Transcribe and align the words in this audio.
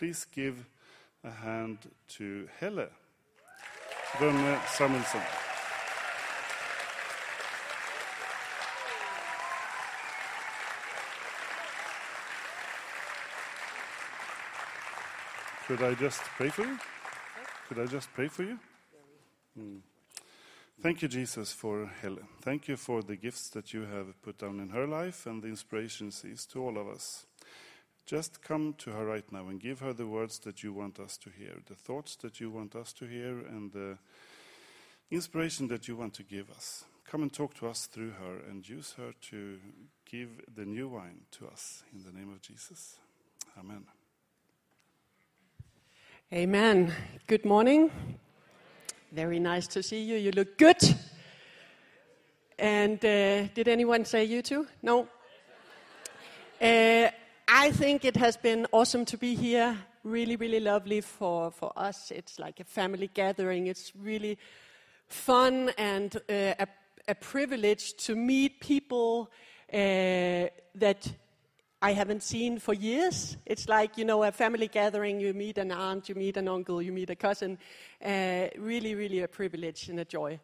please 0.00 0.24
give 0.34 0.64
a 1.24 1.30
hand 1.30 1.76
to 2.08 2.48
Helle 2.58 2.88
Rønne 4.18 4.58
Samuelsen. 4.66 5.20
Could 15.66 15.82
I 15.82 15.94
just 15.94 16.22
pray 16.38 16.48
for 16.48 16.62
you? 16.62 16.78
Could 17.68 17.78
I 17.78 17.86
just 17.86 18.10
pray 18.14 18.28
for 18.28 18.42
you? 18.42 18.58
Mm. 19.58 19.82
Thank 20.80 21.02
you, 21.02 21.08
Jesus, 21.08 21.52
for 21.52 21.90
Helle. 22.00 22.26
Thank 22.40 22.68
you 22.68 22.78
for 22.78 23.02
the 23.02 23.16
gifts 23.16 23.50
that 23.50 23.74
you 23.74 23.82
have 23.82 24.22
put 24.22 24.38
down 24.38 24.60
in 24.60 24.70
her 24.70 24.86
life 24.86 25.26
and 25.26 25.42
the 25.42 25.48
inspiration 25.48 26.10
she 26.10 26.28
is 26.28 26.46
to 26.46 26.62
all 26.62 26.78
of 26.78 26.88
us. 26.88 27.26
Just 28.10 28.42
come 28.42 28.74
to 28.78 28.90
her 28.90 29.06
right 29.06 29.30
now 29.30 29.46
and 29.46 29.60
give 29.60 29.78
her 29.78 29.92
the 29.92 30.04
words 30.04 30.40
that 30.40 30.64
you 30.64 30.72
want 30.72 30.98
us 30.98 31.16
to 31.18 31.30
hear, 31.30 31.54
the 31.68 31.76
thoughts 31.76 32.16
that 32.16 32.40
you 32.40 32.50
want 32.50 32.74
us 32.74 32.92
to 32.94 33.04
hear, 33.04 33.38
and 33.38 33.70
the 33.70 33.98
inspiration 35.12 35.68
that 35.68 35.86
you 35.86 35.94
want 35.94 36.14
to 36.14 36.24
give 36.24 36.50
us. 36.50 36.82
Come 37.08 37.22
and 37.22 37.32
talk 37.32 37.54
to 37.58 37.68
us 37.68 37.86
through 37.86 38.10
her 38.10 38.38
and 38.50 38.68
use 38.68 38.94
her 38.98 39.12
to 39.30 39.58
give 40.10 40.28
the 40.52 40.64
new 40.64 40.88
wine 40.88 41.20
to 41.38 41.46
us 41.46 41.84
in 41.94 42.02
the 42.02 42.10
name 42.10 42.32
of 42.32 42.42
Jesus. 42.42 42.98
Amen. 43.56 43.84
Amen. 46.32 46.92
Good 47.28 47.44
morning. 47.44 47.92
Very 49.12 49.38
nice 49.38 49.68
to 49.68 49.84
see 49.84 50.02
you. 50.02 50.16
You 50.16 50.32
look 50.32 50.58
good. 50.58 50.82
And 52.58 52.98
uh, 53.04 53.46
did 53.54 53.68
anyone 53.68 54.04
say 54.04 54.24
you 54.24 54.42
too? 54.42 54.66
No? 54.82 55.06
Uh, 56.60 57.10
I 57.52 57.72
think 57.72 58.04
it 58.04 58.16
has 58.16 58.36
been 58.36 58.68
awesome 58.70 59.04
to 59.06 59.18
be 59.18 59.34
here. 59.34 59.76
Really, 60.04 60.36
really 60.36 60.60
lovely 60.60 61.00
for, 61.00 61.50
for 61.50 61.72
us. 61.76 62.12
It's 62.12 62.38
like 62.38 62.60
a 62.60 62.64
family 62.64 63.10
gathering. 63.12 63.66
It's 63.66 63.92
really 63.96 64.38
fun 65.08 65.72
and 65.76 66.14
uh, 66.14 66.54
a, 66.60 66.68
a, 67.08 67.14
privilege 67.16 67.94
to 68.04 68.14
meet 68.14 68.60
people 68.60 69.32
uh, 69.72 70.46
that 70.76 71.12
I 71.82 71.92
haven't 71.92 72.22
seen 72.22 72.60
for 72.60 72.72
years. 72.72 73.36
It's 73.44 73.68
like, 73.68 73.98
you 73.98 74.04
know, 74.04 74.22
a 74.22 74.30
family 74.30 74.68
gathering, 74.68 75.18
you 75.18 75.34
meet 75.34 75.58
an 75.58 75.72
aunt, 75.72 76.08
you 76.08 76.14
meet 76.14 76.36
an 76.36 76.46
uncle, 76.46 76.80
you 76.80 76.92
meet 76.92 77.10
a 77.10 77.16
cousin. 77.16 77.58
Uh, 78.02 78.46
really, 78.58 78.94
really 78.94 79.22
a 79.22 79.28
privilege 79.28 79.88
and 79.88 79.98
a 79.98 80.04
joy. 80.04 80.38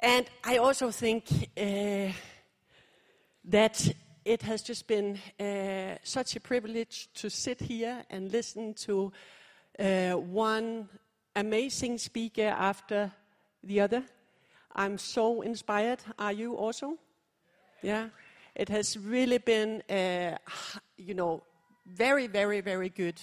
And 0.00 0.24
I 0.42 0.56
also 0.56 0.90
think 0.90 1.24
uh, 1.58 2.10
that 3.44 3.92
it 4.24 4.42
has 4.42 4.62
just 4.62 4.86
been 4.86 5.18
uh, 5.40 5.96
such 6.04 6.36
a 6.36 6.40
privilege 6.40 7.08
to 7.14 7.28
sit 7.28 7.60
here 7.60 8.04
and 8.10 8.30
listen 8.30 8.74
to 8.74 9.12
uh, 9.78 10.12
one 10.12 10.88
amazing 11.34 11.98
speaker 11.98 12.54
after 12.56 13.10
the 13.64 13.80
other. 13.80 14.04
I'm 14.74 14.98
so 14.98 15.42
inspired. 15.42 15.98
Are 16.18 16.32
you 16.32 16.54
also? 16.54 16.98
Yeah. 17.82 18.08
It 18.54 18.68
has 18.68 18.98
really 18.98 19.38
been, 19.38 19.82
uh, 19.88 20.36
you 20.96 21.14
know, 21.14 21.42
very, 21.86 22.26
very, 22.26 22.60
very 22.60 22.90
good. 22.90 23.20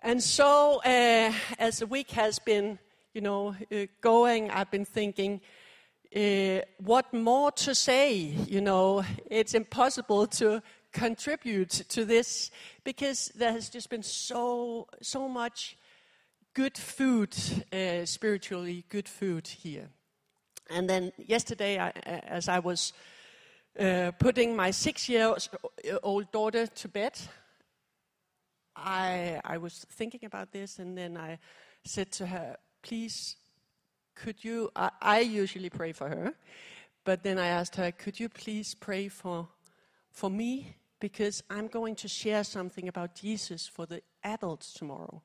And 0.00 0.22
so, 0.22 0.80
uh, 0.84 1.32
as 1.58 1.78
the 1.78 1.86
week 1.86 2.10
has 2.12 2.38
been, 2.38 2.78
you 3.12 3.20
know, 3.20 3.54
uh, 3.72 3.86
going, 4.00 4.50
I've 4.50 4.70
been 4.70 4.84
thinking, 4.84 5.40
uh, 6.16 6.62
what 6.78 7.12
more 7.12 7.52
to 7.52 7.74
say? 7.74 8.14
You 8.14 8.60
know, 8.60 9.04
it's 9.30 9.54
impossible 9.54 10.26
to 10.28 10.62
contribute 10.92 11.84
to 11.90 12.04
this 12.06 12.50
because 12.84 13.30
there 13.34 13.52
has 13.52 13.68
just 13.68 13.90
been 13.90 14.02
so 14.02 14.88
so 15.02 15.28
much 15.28 15.76
good 16.54 16.78
food, 16.78 17.36
uh, 17.70 18.06
spiritually 18.06 18.84
good 18.88 19.08
food 19.08 19.46
here. 19.46 19.90
And 20.70 20.88
then 20.88 21.12
yesterday, 21.18 21.78
I, 21.78 21.90
as 22.26 22.48
I 22.48 22.60
was 22.60 22.94
uh, 23.78 24.12
putting 24.18 24.56
my 24.56 24.70
six 24.70 25.08
year 25.08 25.36
old 26.02 26.32
daughter 26.32 26.66
to 26.66 26.88
bed, 26.88 27.18
I, 28.74 29.40
I 29.44 29.58
was 29.58 29.84
thinking 29.90 30.24
about 30.24 30.50
this 30.52 30.78
and 30.78 30.96
then 30.96 31.16
I 31.18 31.38
said 31.84 32.10
to 32.12 32.26
her, 32.26 32.56
please, 32.82 33.36
could 34.16 34.42
you, 34.42 34.70
I, 34.74 34.90
I 35.00 35.20
usually 35.20 35.70
pray 35.70 35.92
for 35.92 36.08
her, 36.08 36.34
but 37.04 37.22
then 37.22 37.38
I 37.38 37.46
asked 37.46 37.76
her, 37.76 37.92
could 37.92 38.18
you 38.18 38.28
please 38.28 38.74
pray 38.74 39.08
for, 39.08 39.48
for 40.10 40.28
me? 40.28 40.76
Because 40.98 41.42
I'm 41.48 41.68
going 41.68 41.94
to 41.96 42.08
share 42.08 42.42
something 42.42 42.88
about 42.88 43.14
Jesus 43.14 43.68
for 43.68 43.86
the 43.86 44.02
adults 44.24 44.72
tomorrow. 44.72 45.22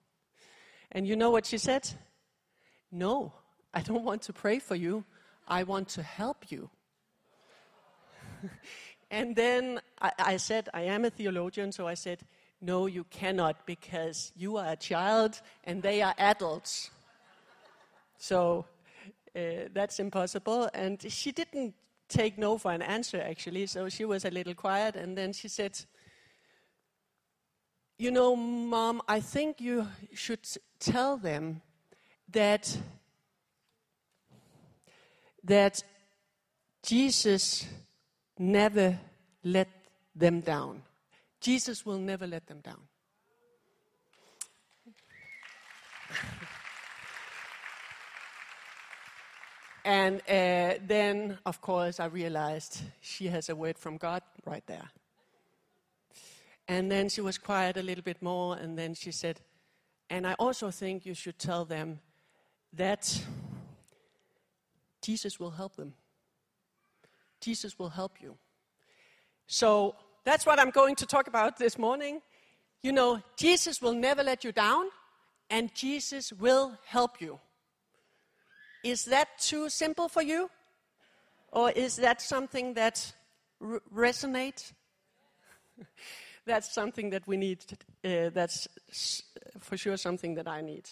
And 0.92 1.08
you 1.08 1.16
know 1.16 1.32
what 1.32 1.46
she 1.46 1.58
said? 1.58 1.90
No, 2.92 3.34
I 3.74 3.82
don't 3.82 4.04
want 4.04 4.22
to 4.24 4.34
pray 4.34 4.60
for 4.60 4.76
you. 4.76 5.06
I 5.48 5.64
want 5.64 5.88
to 5.90 6.04
help 6.04 6.52
you. 6.52 6.70
and 9.12 9.36
then 9.36 9.80
I, 10.02 10.12
I 10.20 10.38
said, 10.38 10.68
I 10.74 10.84
am 10.84 11.06
a 11.06 11.10
theologian, 11.10 11.72
so 11.72 11.88
I 11.88 11.94
said, 11.94 12.20
no, 12.62 12.86
you 12.86 13.06
cannot 13.06 13.66
because 13.66 14.34
you 14.36 14.58
are 14.58 14.74
a 14.74 14.76
child 14.76 15.42
and 15.64 15.82
they 15.82 16.02
are 16.02 16.14
adults. 16.18 16.92
So 18.18 18.66
uh, 19.36 19.70
that's 19.74 20.00
impossible. 20.00 20.70
And 20.74 21.02
she 21.12 21.32
didn't 21.32 21.74
take 22.10 22.38
no 22.38 22.58
for 22.58 22.72
an 22.72 22.82
answer, 22.82 23.22
actually, 23.22 23.66
so 23.68 23.90
she 23.90 24.06
was 24.06 24.26
a 24.26 24.30
little 24.30 24.54
quiet. 24.54 24.96
And 24.96 25.18
then 25.18 25.34
she 25.34 25.48
said, 25.48 25.80
You 27.98 28.12
know, 28.12 28.36
Mom, 28.36 29.02
I 29.08 29.20
think 29.20 29.62
you 29.62 29.88
should 30.14 30.48
tell 30.80 31.18
them 31.18 31.62
that, 32.30 32.78
that 35.44 35.84
Jesus 36.84 37.66
never 38.38 39.00
let 39.44 39.70
them 40.16 40.42
down. 40.42 40.84
Jesus 41.40 41.86
will 41.86 41.98
never 41.98 42.28
let 42.28 42.48
them 42.48 42.60
down. 42.60 42.82
And 49.84 50.22
uh, 50.30 50.76
then, 50.86 51.40
of 51.46 51.62
course, 51.62 52.00
I 52.00 52.06
realized 52.06 52.82
she 53.02 53.28
has 53.28 53.50
a 53.50 53.56
word 53.56 53.78
from 53.78 53.98
God 53.98 54.22
right 54.46 54.66
there. 54.68 54.92
And 56.68 56.92
then 56.92 57.10
she 57.10 57.22
was 57.22 57.38
quiet 57.38 57.78
a 57.78 57.82
little 57.82 58.04
bit 58.04 58.22
more, 58.22 58.56
and 58.56 58.78
then 58.78 58.94
she 58.94 59.12
said, 59.12 59.42
And 60.10 60.28
I 60.28 60.34
also 60.34 60.72
think 60.72 61.06
you 61.06 61.14
should 61.14 61.40
tell 61.40 61.66
them 61.66 62.00
that 62.74 63.22
Jesus 65.02 65.40
will 65.40 65.52
help 65.52 65.76
them. 65.76 65.94
Jesus 67.42 67.78
will 67.78 67.90
help 67.90 68.22
you. 68.22 68.38
So 69.48 69.96
that's 70.24 70.46
what 70.46 70.60
I'm 70.60 70.70
going 70.70 70.96
to 70.98 71.06
talk 71.06 71.28
about 71.28 71.58
this 71.58 71.78
morning. 71.78 72.22
You 72.84 72.92
know, 72.92 73.22
Jesus 73.36 73.82
will 73.82 73.94
never 73.94 74.24
let 74.24 74.44
you 74.44 74.52
down, 74.52 74.86
and 75.50 75.74
Jesus 75.74 76.32
will 76.32 76.78
help 76.86 77.20
you. 77.20 77.40
Is 78.84 79.06
that 79.06 79.38
too 79.38 79.70
simple 79.70 80.10
for 80.10 80.22
you? 80.22 80.50
Or 81.52 81.72
is 81.72 81.98
that 81.98 82.22
something 82.22 82.74
that 82.76 83.14
r- 83.62 83.82
resonates? 83.94 84.72
that's 86.46 86.74
something 86.74 87.10
that 87.12 87.28
we 87.28 87.38
need. 87.38 87.60
Uh, 88.04 88.30
that's 88.34 88.68
for 89.60 89.78
sure 89.78 89.98
something 89.98 90.36
that 90.36 90.48
I 90.48 90.62
need. 90.62 90.90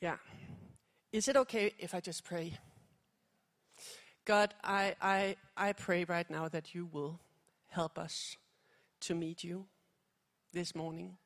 Yeah. 0.00 0.16
Is 1.12 1.28
it 1.28 1.36
okay 1.36 1.72
if 1.78 1.94
I 1.94 2.00
just 2.00 2.24
pray? 2.24 2.58
God, 4.24 4.54
I, 4.64 4.94
I, 5.02 5.36
I 5.56 5.72
pray 5.74 6.04
right 6.04 6.28
now 6.30 6.48
that 6.48 6.74
you 6.74 6.88
will 6.90 7.20
help 7.68 7.98
us 7.98 8.36
to 9.00 9.14
meet 9.14 9.44
you 9.44 9.66
this 10.52 10.74
morning. 10.74 11.18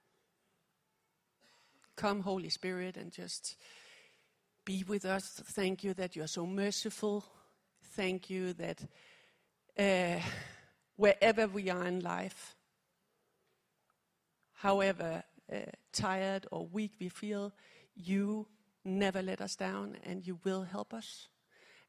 Come, 1.94 2.22
Holy 2.22 2.48
Spirit, 2.48 2.96
and 2.96 3.12
just 3.12 3.56
be 4.68 4.84
with 4.86 5.06
us. 5.06 5.40
Thank 5.46 5.82
you 5.82 5.94
that 5.94 6.14
you 6.14 6.22
are 6.22 6.28
so 6.28 6.44
merciful. 6.44 7.24
Thank 7.94 8.28
you 8.28 8.52
that 8.52 8.86
uh, 9.78 10.20
wherever 10.96 11.46
we 11.46 11.70
are 11.70 11.86
in 11.86 12.00
life, 12.00 12.54
however 14.52 15.22
uh, 15.50 15.56
tired 15.90 16.46
or 16.50 16.66
weak 16.66 16.92
we 17.00 17.08
feel, 17.08 17.54
you 17.96 18.46
never 18.84 19.22
let 19.22 19.40
us 19.40 19.56
down 19.56 19.96
and 20.04 20.26
you 20.26 20.38
will 20.44 20.64
help 20.64 20.92
us. 20.92 21.28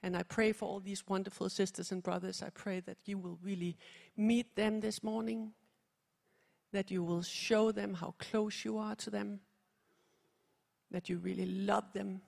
And 0.01 0.15
I 0.15 0.23
pray 0.23 0.53
for 0.53 0.69
all 0.69 0.79
these 0.79 1.05
wonderful 1.05 1.49
sisters 1.49 1.91
and 1.91 2.01
brothers. 2.01 2.41
I 2.41 2.49
pray 2.49 2.79
that 2.79 2.99
you 3.03 3.17
will 3.17 3.37
really 3.43 3.75
meet 4.15 4.55
them 4.55 4.79
this 4.79 5.03
morning, 5.03 5.51
that 6.71 6.89
you 6.89 7.03
will 7.03 7.23
show 7.23 7.73
them 7.73 7.95
how 7.95 8.15
close 8.19 8.63
you 8.63 8.77
are 8.77 8.95
to 8.95 9.09
them, 9.09 9.41
that 10.91 11.09
you 11.09 11.17
really 11.17 11.45
love 11.45 11.91
them. 11.91 12.21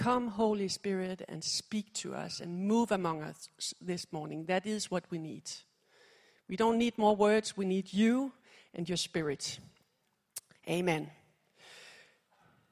Come, 0.00 0.28
Holy 0.28 0.68
Spirit, 0.68 1.20
and 1.28 1.44
speak 1.44 1.92
to 1.92 2.14
us 2.14 2.40
and 2.40 2.66
move 2.66 2.90
among 2.90 3.22
us 3.22 3.50
this 3.82 4.10
morning. 4.10 4.46
That 4.46 4.64
is 4.64 4.90
what 4.90 5.04
we 5.10 5.18
need. 5.18 5.42
We 6.48 6.56
don't 6.56 6.78
need 6.78 6.96
more 6.96 7.14
words, 7.14 7.54
we 7.54 7.66
need 7.66 7.92
you, 7.92 8.32
and 8.74 8.88
your 8.88 8.96
spirit. 8.96 9.58
Amen. 10.66 11.10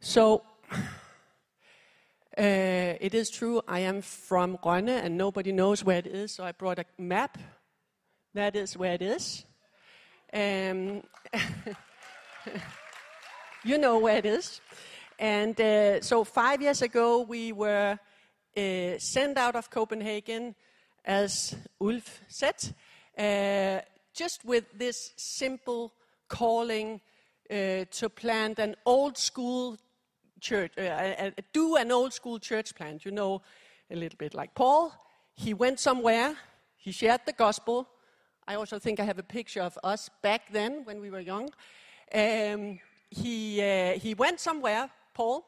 So, 0.01 0.43
uh, 0.73 0.79
it 2.39 3.13
is 3.13 3.29
true, 3.29 3.61
I 3.69 3.81
am 3.81 4.01
from 4.01 4.57
Rønne 4.65 5.05
and 5.05 5.19
nobody 5.19 5.53
knows 5.53 5.85
where 5.85 5.99
it 5.99 6.07
is, 6.07 6.33
so 6.33 6.45
I 6.45 6.53
brought 6.53 6.79
a 6.79 6.87
map. 6.97 7.37
That 8.33 8.57
is 8.57 8.75
where 8.75 8.95
it 8.95 9.03
is. 9.03 9.45
Um, 10.33 11.03
you 13.65 13.77
know 13.77 13.99
where 13.99 14.17
it 14.17 14.25
is. 14.25 14.63
And 15.19 15.61
uh, 15.61 16.01
so, 16.01 16.23
five 16.25 16.63
years 16.63 16.81
ago, 16.83 17.23
we 17.23 17.53
were 17.53 17.99
uh, 18.57 18.99
sent 18.99 19.37
out 19.37 19.57
of 19.57 19.69
Copenhagen, 19.69 20.55
as 21.05 21.57
Ulf 21.81 22.21
said, 22.29 22.75
uh, 23.19 23.81
just 24.15 24.45
with 24.45 24.65
this 24.79 25.13
simple 25.17 25.93
calling 26.29 27.01
uh, 27.51 27.85
to 27.91 28.09
plant 28.09 28.59
an 28.59 28.77
old 28.87 29.19
school 29.19 29.77
church, 30.41 30.73
uh, 30.79 31.31
do 31.53 31.77
an 31.77 31.91
old 31.91 32.13
school 32.13 32.39
church 32.39 32.75
plant. 32.75 33.05
You 33.05 33.11
know, 33.11 33.43
a 33.91 33.97
little 33.97 34.19
bit 34.19 34.35
like 34.35 34.55
Paul. 34.55 34.93
He 35.35 35.55
went 35.55 35.81
somewhere, 35.81 36.37
he 36.77 36.93
shared 36.93 37.23
the 37.27 37.33
gospel. 37.33 37.89
I 38.47 38.55
also 38.55 38.79
think 38.79 38.99
I 39.01 39.05
have 39.05 39.19
a 39.19 39.23
picture 39.23 39.63
of 39.63 39.79
us 39.85 40.11
back 40.23 40.53
then 40.53 40.85
when 40.85 41.01
we 41.01 41.11
were 41.11 41.21
young. 41.21 41.51
Um, 42.15 42.79
he, 43.11 43.63
uh, 43.63 43.99
he 43.99 44.15
went 44.15 44.41
somewhere, 44.41 44.91
Paul. 45.19 45.45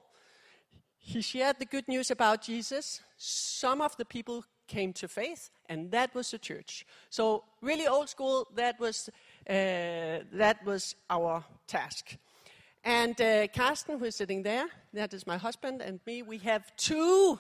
He 0.99 1.23
shared 1.23 1.61
the 1.61 1.65
good 1.65 1.87
news 1.87 2.11
about 2.11 2.43
Jesus. 2.43 3.03
Some 3.17 3.81
of 3.81 3.97
the 3.97 4.05
people 4.05 4.45
came 4.67 4.93
to 4.95 5.07
faith, 5.07 5.51
and 5.69 5.93
that 5.93 6.13
was 6.13 6.33
the 6.33 6.39
church. 6.39 6.85
So, 7.09 7.45
really 7.63 7.87
old 7.87 8.09
school, 8.09 8.49
that 8.57 8.81
was, 8.81 9.09
uh, 9.49 10.25
that 10.33 10.57
was 10.65 10.97
our 11.09 11.45
task. 11.69 12.17
And 12.83 13.21
uh, 13.21 13.47
Carsten, 13.55 14.01
who 14.01 14.07
is 14.07 14.17
sitting 14.17 14.43
there, 14.43 14.67
that 14.93 15.15
is 15.15 15.25
my 15.25 15.37
husband, 15.37 15.83
and 15.83 16.01
me, 16.05 16.23
we 16.23 16.39
have 16.39 16.75
two 16.77 17.39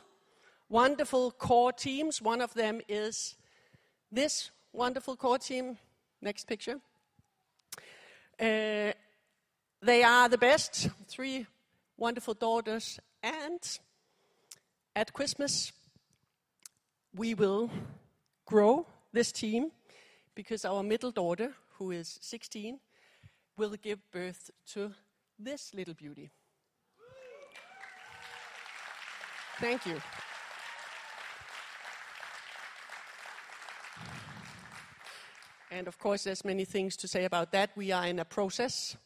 wonderful 0.68 1.32
core 1.32 1.72
teams. 1.72 2.22
One 2.22 2.40
of 2.40 2.54
them 2.54 2.80
is 2.88 3.34
this 4.12 4.52
wonderful 4.72 5.16
core 5.16 5.38
team. 5.38 5.78
Next 6.22 6.46
picture. 6.46 6.78
Uh, 8.38 8.92
they 9.82 10.04
are 10.04 10.28
the 10.28 10.38
best, 10.38 10.90
three 11.08 11.46
wonderful 12.00 12.32
daughters, 12.32 12.98
and 13.22 13.78
at 14.96 15.12
Christmas, 15.12 15.70
we 17.14 17.34
will 17.34 17.70
grow 18.46 18.86
this 19.12 19.30
team 19.30 19.70
because 20.34 20.64
our 20.64 20.82
middle 20.82 21.10
daughter, 21.10 21.52
who 21.74 21.90
is 21.90 22.18
16, 22.22 22.80
will 23.58 23.74
give 23.82 23.98
birth 24.10 24.50
to 24.72 24.92
this 25.38 25.74
little 25.74 25.92
beauty. 25.92 26.30
Thank 29.60 29.84
you. 29.84 30.00
And 35.70 35.86
of 35.86 35.98
course, 35.98 36.24
there's 36.24 36.46
many 36.46 36.64
things 36.64 36.96
to 36.96 37.06
say 37.06 37.26
about 37.26 37.52
that. 37.52 37.70
We 37.76 37.92
are 37.92 38.06
in 38.06 38.18
a 38.18 38.24
process. 38.24 38.96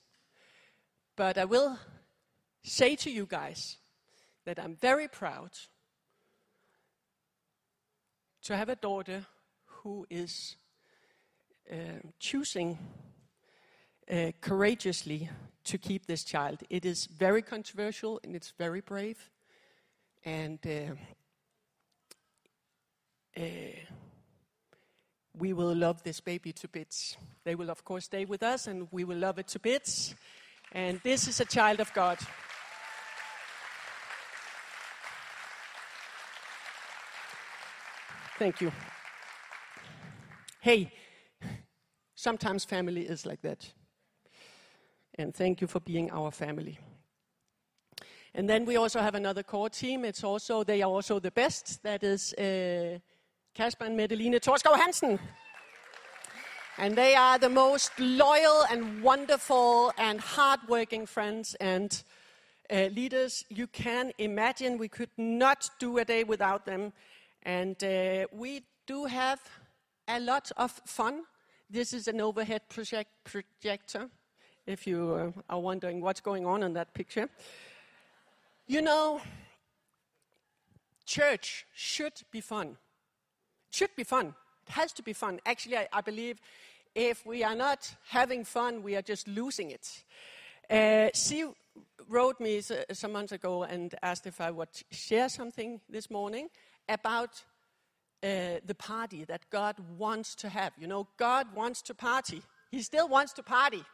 But 1.17 1.39
I 1.39 1.45
will 1.45 1.77
say 2.65 2.97
to 2.97 3.11
you 3.11 3.27
guys 3.27 3.77
that 4.47 4.59
I'm 4.59 4.75
very 4.75 5.07
proud 5.07 5.51
to 8.43 8.57
have 8.57 8.69
a 8.69 8.77
daughter 8.77 9.27
who 9.67 10.07
is 10.11 10.57
uh, 11.71 12.01
choosing 12.19 12.79
uh, 14.11 14.33
courageously 14.41 15.29
to 15.65 15.79
keep 15.79 16.07
this 16.07 16.25
child. 16.25 16.63
It 16.69 16.85
is 16.85 17.07
very 17.07 17.43
controversial 17.43 18.21
and 18.25 18.35
it's 18.35 18.53
very 18.59 18.81
brave. 18.81 19.31
And 20.25 20.59
uh, 20.67 20.95
uh, 23.41 23.43
we 25.37 25.53
will 25.53 25.75
love 25.75 26.03
this 26.03 26.21
baby 26.21 26.53
to 26.53 26.69
bits. 26.69 27.17
They 27.45 27.55
will, 27.55 27.71
of 27.71 27.85
course, 27.85 28.07
stay 28.07 28.25
with 28.25 28.43
us 28.43 28.67
and 28.67 28.89
we 28.91 29.05
will 29.05 29.19
love 29.19 29.39
it 29.39 29.49
to 29.49 29.59
bits. 29.59 30.15
And 30.73 31.01
this 31.03 31.29
is 31.29 31.41
a 31.41 31.45
child 31.45 31.81
of 31.81 31.93
God. 31.93 32.19
Thank 38.39 38.61
you. 38.61 38.73
Hey, 40.61 40.93
sometimes 42.17 42.65
family 42.65 43.03
is 43.03 43.25
like 43.27 43.43
that. 43.43 43.73
And 45.17 45.33
thank 45.33 45.61
you 45.61 45.69
for 45.69 45.79
being 45.81 46.11
our 46.11 46.33
family. 46.33 46.79
And 48.35 48.49
then 48.49 48.65
we 48.65 48.77
also 48.77 49.01
have 49.01 49.15
another 49.15 49.45
core 49.45 49.71
team. 49.71 50.05
It's 50.05 50.25
also 50.25 50.65
they 50.65 50.83
are 50.83 50.91
also 50.91 51.21
the 51.21 51.31
best. 51.31 51.81
That 51.85 52.03
is 52.03 52.35
uh, 52.35 52.99
Kasper 53.55 53.85
and 53.85 53.97
Medeline 53.97 54.41
Torskov 54.41 54.77
Hansen. 54.77 55.21
And 56.77 56.97
they 56.97 57.15
are 57.15 57.39
the 57.39 57.49
most 57.49 57.93
loyal 58.01 58.65
and 58.69 59.01
wonderful 59.01 59.93
and 59.97 60.21
hardworking 60.21 61.07
friends 61.07 61.55
and 61.61 62.03
uh, 62.69 62.89
leaders 62.93 63.45
you 63.49 63.69
can 63.69 64.11
imagine. 64.19 64.79
We 64.79 64.89
could 64.89 65.11
not 65.17 65.71
do 65.79 65.99
a 65.99 66.05
day 66.05 66.25
without 66.25 66.67
them. 66.67 66.93
And 67.45 67.83
uh, 67.85 68.27
we 68.33 68.63
do 68.87 69.05
have 69.05 69.41
a 70.09 70.19
lot 70.19 70.51
of 70.57 70.71
fun. 70.87 71.23
This 71.69 71.93
is 71.93 72.09
an 72.09 72.21
overhead 72.21 72.63
project 72.69 73.11
projector, 73.25 74.09
if 74.67 74.87
you 74.87 75.33
uh, 75.37 75.53
are 75.53 75.61
wondering 75.61 76.01
what's 76.01 76.21
going 76.21 76.47
on 76.47 76.63
in 76.63 76.73
that 76.75 76.95
picture. 76.95 77.29
You 78.67 78.81
know, 78.81 79.21
church 81.05 81.67
should 81.75 82.23
be 82.31 82.41
fun. 82.41 82.69
It 82.69 83.75
Should 83.75 83.97
be 83.97 84.05
fun. 84.05 84.35
It 84.67 84.73
has 84.73 84.93
to 84.95 85.03
be 85.03 85.13
fun. 85.13 85.41
Actually, 85.45 85.77
I, 85.77 85.89
I 85.93 86.01
believe 86.01 86.41
if 86.95 87.27
we 87.27 87.45
are 87.45 87.55
not 87.55 87.95
having 88.09 88.45
fun, 88.45 88.83
we 88.83 88.97
are 88.97 89.03
just 89.03 89.29
losing 89.29 89.71
it. 89.71 90.05
Uh, 90.71 91.11
she 91.13 91.45
wrote 92.09 92.41
me 92.41 92.63
some 92.93 93.13
months 93.13 93.33
ago 93.33 93.65
and 93.65 93.95
asked 94.03 94.27
if 94.27 94.41
I 94.41 94.51
would 94.51 94.69
share 94.91 95.29
something 95.29 95.81
this 95.91 96.11
morning 96.11 96.49
about 96.89 97.45
uh, 98.23 98.61
the 98.65 98.75
party 98.75 99.25
that 99.25 99.43
God 99.51 99.77
wants 99.99 100.35
to 100.37 100.49
have. 100.49 100.73
You 100.79 100.87
know, 100.87 101.09
God 101.17 101.47
wants 101.55 101.83
to 101.83 101.95
party, 101.95 102.43
He 102.71 102.83
still 102.83 103.09
wants 103.09 103.33
to 103.35 103.43
party. 103.43 103.85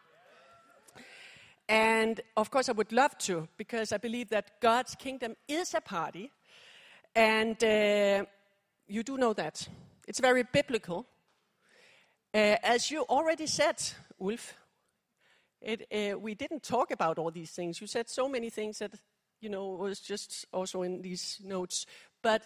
And 1.68 2.20
of 2.36 2.50
course, 2.50 2.68
I 2.68 2.72
would 2.72 2.90
love 2.90 3.16
to 3.18 3.46
because 3.56 3.92
I 3.92 3.98
believe 3.98 4.28
that 4.30 4.60
God's 4.60 4.96
kingdom 4.96 5.36
is 5.46 5.72
a 5.72 5.80
party. 5.80 6.32
And 7.14 7.62
uh, 7.62 8.24
you 8.88 9.04
do 9.04 9.16
know 9.16 9.32
that. 9.34 9.68
It's 10.08 10.18
very 10.18 10.42
biblical. 10.42 11.06
Uh, 12.34 12.56
as 12.62 12.90
you 12.90 13.02
already 13.02 13.46
said, 13.46 13.80
Ulf, 14.20 14.54
it, 15.60 15.86
uh, 15.92 16.18
we 16.18 16.34
didn't 16.34 16.64
talk 16.64 16.90
about 16.90 17.18
all 17.18 17.30
these 17.30 17.50
things. 17.50 17.80
You 17.80 17.86
said 17.86 18.08
so 18.08 18.28
many 18.28 18.50
things 18.50 18.78
that, 18.78 18.92
you 19.40 19.48
know, 19.48 19.68
was 19.68 20.00
just 20.00 20.46
also 20.52 20.82
in 20.82 21.02
these 21.02 21.40
notes. 21.44 21.86
But 22.20 22.42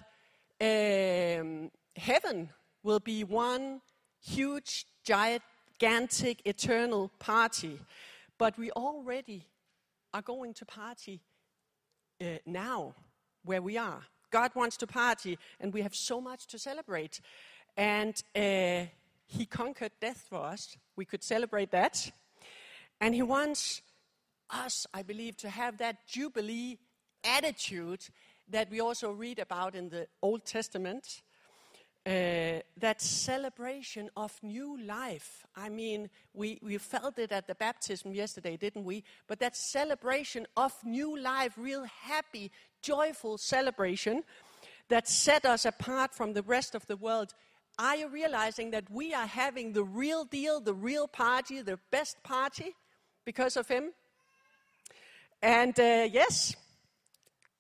um, 0.65 1.71
heaven 1.97 2.51
will 2.83 3.01
be 3.01 3.25
one 3.25 3.81
huge, 4.23 4.87
gigantic, 5.05 6.41
eternal 6.45 7.11
party. 7.19 7.79
But 8.39 8.59
we 8.59 8.71
already 8.73 9.47
are 10.13 10.23
going 10.23 10.55
to 10.55 10.65
party 10.65 11.21
uh, 12.21 12.39
now, 12.47 12.95
where 13.45 13.63
we 13.63 13.77
are. 13.77 14.03
God 14.31 14.53
wants 14.55 14.77
to 14.79 14.87
party, 14.87 15.39
and 15.61 15.73
we 15.73 15.83
have 15.83 15.95
so 15.95 16.21
much 16.21 16.47
to 16.49 16.59
celebrate. 16.59 17.21
And 17.77 18.15
uh, 18.35 18.87
He 19.27 19.47
conquered 19.47 19.93
death 20.01 20.25
for 20.29 20.45
us. 20.45 20.77
We 20.97 21.05
could 21.05 21.23
celebrate 21.23 21.71
that. 21.73 22.11
And 23.01 23.15
He 23.15 23.23
wants 23.23 23.83
us, 24.51 24.87
I 24.95 25.03
believe, 25.03 25.37
to 25.39 25.51
have 25.51 25.79
that 25.79 26.07
Jubilee 26.07 26.79
attitude 27.23 28.09
that 28.49 28.71
we 28.71 28.81
also 28.81 29.11
read 29.11 29.39
about 29.39 29.75
in 29.75 29.89
the 29.89 30.07
Old 30.23 30.45
Testament. 30.45 31.23
Uh, 32.07 32.61
that 32.77 33.01
celebration 33.01 34.11
of 34.15 34.39
new 34.43 34.79
life. 34.83 35.47
I 35.57 35.71
mean, 35.71 36.11
we, 36.35 36.59
we 36.61 36.77
felt 36.77 37.19
it 37.19 37.33
at 37.33 37.47
the 37.47 37.55
baptism 37.55 38.13
yesterday, 38.13 38.59
didn't 38.59 38.85
we? 38.85 39.05
But 39.27 39.41
that 39.41 39.57
celebration 39.57 40.47
of 40.55 40.75
new 40.85 41.19
life, 41.19 41.55
real 41.57 41.85
happy, 41.85 42.51
joyful 42.83 43.39
celebration 43.39 44.23
that 44.91 45.09
set 45.09 45.47
us 45.47 45.65
apart 45.65 46.15
from 46.15 46.35
the 46.35 46.43
rest 46.43 46.75
of 46.75 46.87
the 46.87 46.97
world. 46.99 47.33
Are 47.79 47.97
you 47.97 48.09
realizing 48.09 48.71
that 48.73 48.91
we 48.91 49.15
are 49.15 49.27
having 49.27 49.73
the 49.73 49.83
real 49.83 50.27
deal, 50.27 50.61
the 50.61 50.75
real 50.75 51.09
party, 51.09 51.63
the 51.63 51.79
best 51.91 52.23
party 52.23 52.75
because 53.25 53.57
of 53.57 53.67
Him? 53.67 53.93
And 55.41 55.79
uh, 55.81 56.09
yes, 56.11 56.55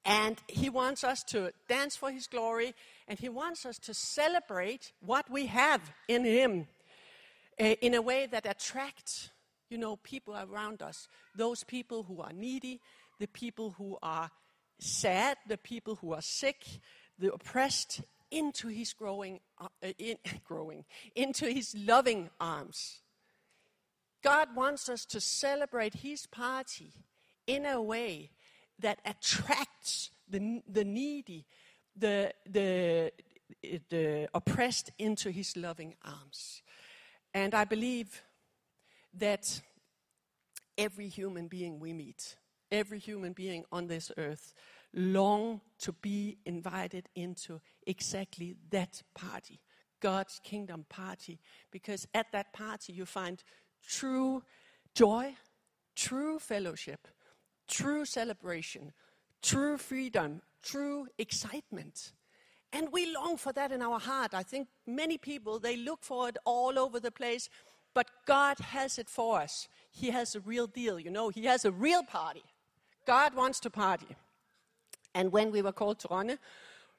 and 0.04 0.40
He 0.48 0.68
wants 0.68 1.04
us 1.04 1.22
to 1.24 1.52
dance 1.68 1.96
for 1.96 2.10
His 2.10 2.26
glory, 2.26 2.74
and 3.08 3.18
He 3.18 3.28
wants 3.28 3.66
us 3.66 3.78
to 3.80 3.94
celebrate 3.94 4.92
what 5.00 5.30
we 5.30 5.46
have 5.46 5.80
in 6.08 6.24
Him 6.24 6.66
uh, 7.60 7.64
in 7.80 7.94
a 7.94 8.02
way 8.02 8.26
that 8.26 8.46
attracts 8.46 9.30
you 9.70 9.78
know, 9.78 9.96
people 9.96 10.36
around 10.36 10.82
us, 10.82 11.08
those 11.34 11.64
people 11.64 12.04
who 12.04 12.20
are 12.20 12.32
needy, 12.32 12.80
the 13.18 13.26
people 13.26 13.74
who 13.78 13.98
are 14.02 14.30
sad, 14.78 15.36
the 15.48 15.56
people 15.58 15.96
who 15.96 16.12
are 16.12 16.22
sick, 16.22 16.64
the 17.18 17.32
oppressed, 17.32 18.02
into 18.30 18.68
his 18.68 18.92
growing, 18.92 19.40
uh, 19.60 19.68
in, 19.98 20.16
growing, 20.44 20.84
into 21.14 21.46
his 21.46 21.74
loving 21.76 22.30
arms. 22.40 23.00
God 24.22 24.48
wants 24.54 24.88
us 24.88 25.04
to 25.06 25.20
celebrate 25.20 25.94
his 25.94 26.26
party 26.26 26.92
in 27.46 27.66
a 27.66 27.80
way 27.80 28.30
that 28.80 28.98
attracts 29.04 30.10
the, 30.28 30.62
the 30.68 30.84
needy, 30.84 31.46
the, 31.96 32.32
the, 32.46 33.12
the 33.88 34.28
oppressed 34.34 34.90
into 34.98 35.30
his 35.30 35.56
loving 35.56 35.94
arms. 36.04 36.62
And 37.32 37.54
I 37.54 37.64
believe 37.64 38.22
that 39.14 39.60
every 40.76 41.08
human 41.08 41.48
being 41.48 41.78
we 41.78 41.92
meet, 41.92 42.36
every 42.70 42.98
human 42.98 43.32
being 43.32 43.64
on 43.70 43.86
this 43.86 44.10
earth, 44.16 44.54
long 44.92 45.60
to 45.78 45.92
be 45.92 46.38
invited 46.46 47.08
into 47.14 47.60
exactly 47.86 48.56
that 48.70 49.02
party, 49.14 49.60
God's 50.00 50.40
kingdom 50.44 50.86
party, 50.88 51.40
because 51.70 52.06
at 52.14 52.30
that 52.32 52.52
party 52.52 52.92
you 52.92 53.04
find 53.04 53.42
true 53.86 54.42
joy, 54.94 55.34
true 55.96 56.38
fellowship, 56.38 57.08
true 57.68 58.04
celebration, 58.04 58.92
true 59.42 59.76
freedom, 59.76 60.42
true 60.62 61.06
excitement. 61.18 62.12
And 62.72 62.88
we 62.90 63.14
long 63.14 63.36
for 63.36 63.52
that 63.52 63.70
in 63.70 63.82
our 63.82 64.00
heart. 64.00 64.34
I 64.34 64.42
think 64.42 64.68
many 64.86 65.16
people, 65.16 65.58
they 65.58 65.76
look 65.76 66.02
for 66.02 66.28
it 66.28 66.36
all 66.44 66.78
over 66.78 66.98
the 66.98 67.12
place, 67.12 67.48
but 67.94 68.08
God 68.26 68.58
has 68.58 68.98
it 68.98 69.08
for 69.08 69.40
us. 69.40 69.68
He 69.92 70.10
has 70.10 70.34
a 70.34 70.40
real 70.40 70.66
deal, 70.66 70.98
you 70.98 71.10
know, 71.10 71.28
He 71.28 71.44
has 71.44 71.64
a 71.64 71.70
real 71.70 72.02
party. 72.02 72.42
God 73.06 73.34
wants 73.34 73.60
to 73.60 73.70
party. 73.70 74.16
And 75.14 75.30
when 75.30 75.52
we 75.52 75.62
were 75.62 75.72
called 75.72 76.00
to 76.00 76.08
run, 76.10 76.38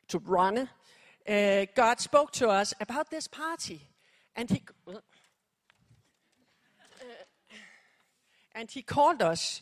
to 0.07 0.19
run, 0.19 0.69
uh, 1.27 1.65
God 1.75 1.99
spoke 1.99 2.31
to 2.33 2.47
us 2.47 2.73
about 2.79 3.09
this 3.09 3.27
party. 3.27 3.81
And 4.35 4.49
He, 4.49 4.63
uh, 4.87 4.93
and 8.55 8.71
he 8.71 8.81
called 8.81 9.21
us 9.21 9.61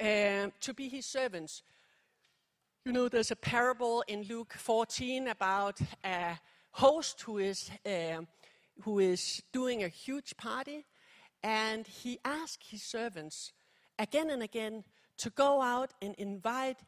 uh, 0.00 0.50
to 0.60 0.74
be 0.74 0.88
His 0.88 1.06
servants. 1.06 1.62
You 2.84 2.92
know, 2.92 3.08
there's 3.08 3.30
a 3.30 3.36
parable 3.36 4.04
in 4.08 4.24
Luke 4.24 4.54
14 4.56 5.28
about 5.28 5.80
a 6.04 6.38
host 6.72 7.22
who 7.22 7.38
is 7.38 7.70
uh, 7.86 8.22
who 8.82 8.98
is 8.98 9.42
doing 9.52 9.84
a 9.84 9.88
huge 9.88 10.36
party, 10.36 10.84
and 11.42 11.86
he 11.86 12.18
asked 12.24 12.64
his 12.70 12.82
servants 12.82 13.52
again 13.98 14.30
and 14.30 14.42
again 14.42 14.84
to 15.18 15.30
go 15.30 15.62
out 15.62 15.92
and 16.02 16.14
invite 16.16 16.78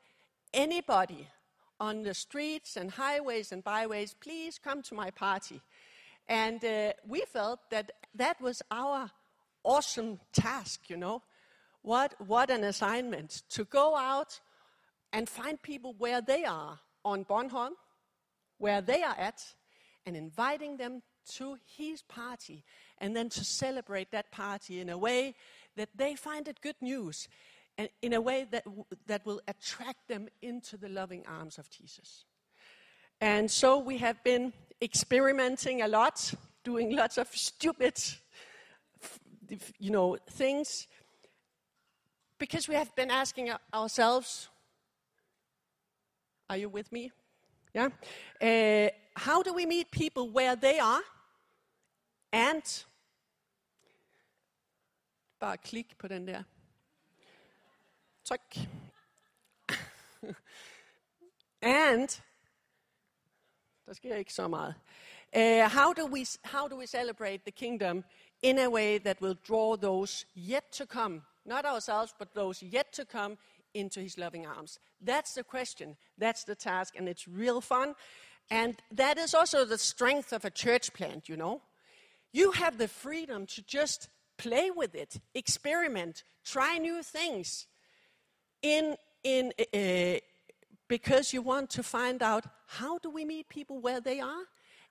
anybody 0.53 1.29
on 1.79 2.03
the 2.03 2.15
streets 2.15 2.77
and 2.77 2.91
highways 2.91 3.53
and 3.53 3.63
byways, 3.63 4.15
please 4.15 4.59
come 4.59 4.83
to 4.83 4.95
my 4.95 5.11
party. 5.11 5.61
And 6.29 6.65
uh, 6.65 6.93
we 7.07 7.21
felt 7.33 7.61
that 7.71 7.93
that 8.15 8.41
was 8.41 8.63
our 8.71 9.11
awesome 9.63 10.19
task, 10.33 10.89
you 10.89 10.97
know. 10.97 11.23
What, 11.87 12.15
what 12.19 12.51
an 12.51 12.65
assignment 12.65 13.45
to 13.51 13.65
go 13.65 13.95
out 13.95 14.41
and 15.13 15.29
find 15.29 15.63
people 15.63 15.95
where 15.97 16.21
they 16.21 16.45
are 16.45 16.81
on 17.05 17.25
Bornholm, 17.25 17.75
where 18.59 18.81
they 18.81 19.05
are 19.05 19.15
at, 19.17 19.41
and 20.05 20.17
inviting 20.17 20.79
them 20.79 21.03
to 21.35 21.57
his 21.65 22.03
party, 22.03 22.65
and 22.99 23.15
then 23.15 23.29
to 23.29 23.45
celebrate 23.45 24.11
that 24.11 24.33
party 24.33 24.81
in 24.81 24.89
a 24.89 24.99
way 24.99 25.37
that 25.77 25.91
they 25.95 26.17
find 26.17 26.49
it 26.49 26.61
good 26.61 26.75
news, 26.81 27.29
and 27.79 27.89
in 28.03 28.15
a 28.15 28.21
way 28.21 28.49
that, 28.51 28.65
that 29.07 29.25
will 29.25 29.41
attract 29.47 30.09
them 30.09 30.27
into 30.43 30.77
the 30.77 30.89
loving 30.89 31.25
arms 31.29 31.57
of 31.57 31.71
Jesus. 31.71 32.25
And 33.21 33.49
so 33.49 33.79
we 33.79 33.99
have 33.99 34.25
been 34.25 34.53
experimenting 34.83 35.83
a 35.83 35.89
lot, 35.89 36.35
doing 36.65 36.97
lots 36.97 37.17
of 37.17 37.29
stupid, 37.29 37.97
you 39.79 39.91
know, 39.93 40.17
things, 40.31 40.89
because 42.39 42.69
we 42.69 42.75
have 42.75 42.95
been 42.95 43.11
asking 43.11 43.53
ourselves, 43.73 44.49
are 46.49 46.57
you 46.57 46.69
with 46.69 46.93
me? 46.93 47.11
Yeah? 47.75 47.89
Uh, 48.41 48.89
how 49.15 49.43
do 49.43 49.53
we 49.53 49.67
meet 49.67 49.91
people 49.91 50.31
where 50.31 50.57
they 50.57 50.79
are? 50.79 51.03
And 52.33 52.85
bare 55.41 55.57
klik 55.57 55.99
på 55.99 56.09
den 56.09 56.27
der. 56.27 56.43
Tryk. 58.25 58.69
and 61.63 62.23
der 63.87 63.93
sker 63.93 64.17
ikke 64.17 64.33
så 64.33 64.49
meget. 64.49 64.75
Uh, 65.37 65.69
how, 65.69 65.93
do 65.93 66.07
we, 66.07 66.27
how 66.45 66.69
do 66.69 66.77
we 66.77 66.87
celebrate 66.87 67.45
the 67.45 67.51
kingdom 67.51 68.05
in 68.43 68.59
a 68.59 68.69
way 68.69 68.99
that 68.99 69.21
will 69.21 69.35
draw 69.49 69.77
those 69.77 70.27
yet 70.35 70.73
to 70.73 70.87
come, 70.87 71.23
not 71.47 71.65
ourselves, 71.65 72.15
but 72.19 72.35
those 72.35 72.63
yet 72.63 72.93
to 72.95 73.05
come 73.05 73.39
into 73.75 74.01
his 74.01 74.19
loving 74.19 74.47
arms? 74.47 74.79
That's 75.01 75.35
the 75.35 75.45
question. 75.45 75.97
That's 76.19 76.45
the 76.45 76.55
task, 76.55 76.95
and 76.97 77.09
it's 77.09 77.29
real 77.29 77.61
fun. 77.61 77.95
And 78.51 78.77
that 78.93 79.19
is 79.19 79.35
also 79.35 79.65
the 79.65 79.79
strength 79.79 80.33
of 80.33 80.45
a 80.45 80.51
church 80.51 80.93
plant, 80.93 81.29
you 81.29 81.37
know. 81.37 81.63
You 82.33 82.53
have 82.53 82.79
the 82.79 82.89
freedom 82.89 83.47
to 83.47 83.63
just 83.63 84.09
play 84.37 84.71
with 84.71 84.95
it, 84.95 85.21
experiment, 85.35 86.23
try 86.45 86.79
new 86.79 87.03
things 87.03 87.67
in, 88.63 88.97
in, 89.25 89.53
uh, 89.75 90.21
because 90.89 91.33
you 91.33 91.43
want 91.43 91.71
to 91.71 91.83
find 91.83 92.23
out 92.23 92.45
how 92.67 92.99
do 92.99 93.11
we 93.11 93.25
meet 93.25 93.49
people 93.49 93.81
where 93.81 94.01
they 94.01 94.21
are 94.21 94.45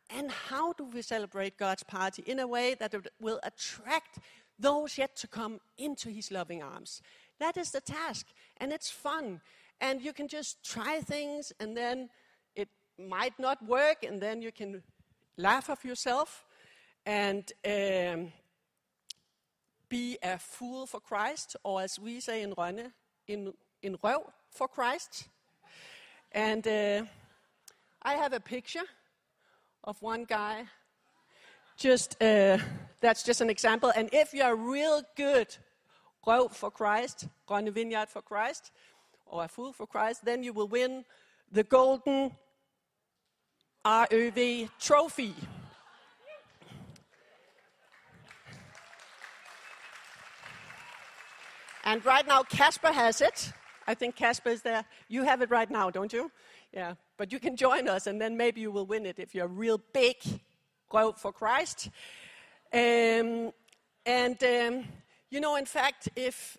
and 0.10 0.32
how 0.32 0.74
do 0.74 0.86
we 0.86 1.02
celebrate 1.02 1.58
God's 1.58 1.84
party 1.84 2.24
in 2.26 2.40
a 2.40 2.48
way 2.48 2.76
that 2.76 2.94
will 3.20 3.40
attract 3.44 4.20
those 4.60 4.98
yet 4.98 5.16
to 5.18 5.28
come 5.28 5.60
into 5.78 6.10
his 6.10 6.32
loving 6.32 6.64
arms. 6.64 7.02
That 7.40 7.58
is 7.58 7.72
the 7.72 7.82
task, 7.82 8.28
and 8.58 8.72
it's 8.72 8.90
fun. 8.90 9.42
And 9.82 10.02
you 10.02 10.14
can 10.14 10.28
just 10.28 10.64
try 10.64 11.02
things, 11.02 11.52
and 11.60 11.76
then 11.76 12.10
it 12.56 12.70
might 12.98 13.38
not 13.40 13.66
work, 13.66 14.04
and 14.04 14.22
then 14.22 14.42
you 14.42 14.52
can 14.52 14.84
laugh 15.38 15.70
of 15.70 15.84
yourself 15.84 16.46
and 17.06 17.52
um, 17.66 18.32
be 19.90 20.18
a 20.24 20.38
fool 20.38 20.86
for 20.86 21.00
Christ, 21.00 21.56
or 21.64 21.82
as 21.82 22.00
we 22.00 22.20
say 22.20 22.42
in 22.42 22.54
Rønne, 22.56 22.92
in, 23.28 23.54
in 23.82 23.98
røv 23.98 24.32
for 24.50 24.68
Christ. 24.68 25.28
And 26.32 26.68
uh, 26.68 27.04
I 28.02 28.14
have 28.14 28.34
a 28.34 28.40
picture 28.40 28.84
of 29.84 30.02
one 30.02 30.26
guy. 30.26 30.66
Just 31.78 32.22
uh, 32.22 32.58
that's 33.02 33.24
just 33.24 33.42
an 33.42 33.50
example. 33.50 33.92
And 33.96 34.10
if 34.12 34.34
you're 34.34 34.56
real 34.56 35.02
good 35.16 35.56
røv 36.26 36.54
for 36.54 36.72
Christ, 36.72 37.28
Rønne 37.50 37.72
Vineyard 37.72 38.10
for 38.10 38.22
Christ, 38.22 38.72
or 39.26 39.44
a 39.44 39.48
fool 39.48 39.74
for 39.74 39.88
Christ, 39.88 40.26
then 40.26 40.44
you 40.44 40.54
will 40.54 40.68
win 40.68 41.06
the 41.52 41.64
golden 41.64 42.32
RÖV 43.86 44.70
trophy. 44.80 45.36
And 51.84 52.04
right 52.04 52.26
now, 52.28 52.42
Casper 52.42 52.92
has 52.92 53.22
it. 53.22 53.54
I 53.86 53.94
think 53.94 54.16
Casper 54.16 54.50
is 54.50 54.64
there. 54.64 54.84
You 55.08 55.24
have 55.24 55.44
it 55.44 55.52
right 55.52 55.70
now, 55.70 55.92
don't 55.92 56.12
you? 56.12 56.32
Yeah. 56.74 56.96
But 57.18 57.32
you 57.32 57.40
can 57.40 57.56
join 57.56 57.88
us, 57.88 58.08
and 58.08 58.20
then 58.20 58.36
maybe 58.36 58.62
you 58.62 58.72
will 58.72 58.88
win 58.88 59.06
it 59.06 59.20
if 59.20 59.36
you're 59.36 59.48
real 59.48 59.80
big 59.94 60.16
for 61.18 61.32
Christ. 61.32 61.90
Um, 62.76 63.54
and, 64.06 64.44
um, 64.44 64.84
you 65.32 65.40
know, 65.40 65.56
in 65.56 65.66
fact, 65.66 66.10
if 66.14 66.58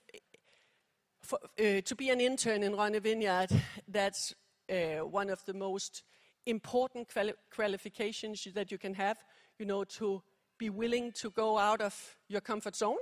for, 1.21 1.39
uh, 1.61 1.83
to 1.83 1.95
be 1.95 2.09
an 2.09 2.23
intern 2.23 2.63
in 2.63 2.73
Rønne 2.73 3.03
Vineyard, 3.03 3.51
that's 3.87 4.35
uh, 4.71 5.05
one 5.05 5.29
of 5.29 5.45
the 5.45 5.53
most 5.53 6.05
important 6.47 7.13
quali- 7.13 7.35
qualifications 7.55 8.49
that 8.55 8.71
you 8.73 8.79
can 8.79 8.95
have, 8.95 9.19
you 9.59 9.67
know, 9.67 9.85
to 9.85 10.23
be 10.57 10.71
willing 10.71 11.13
to 11.13 11.31
go 11.31 11.59
out 11.59 11.83
of 11.83 12.17
your 12.29 12.41
comfort 12.41 12.77
zone 12.77 12.97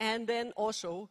and 0.00 0.26
then 0.26 0.50
also 0.56 1.08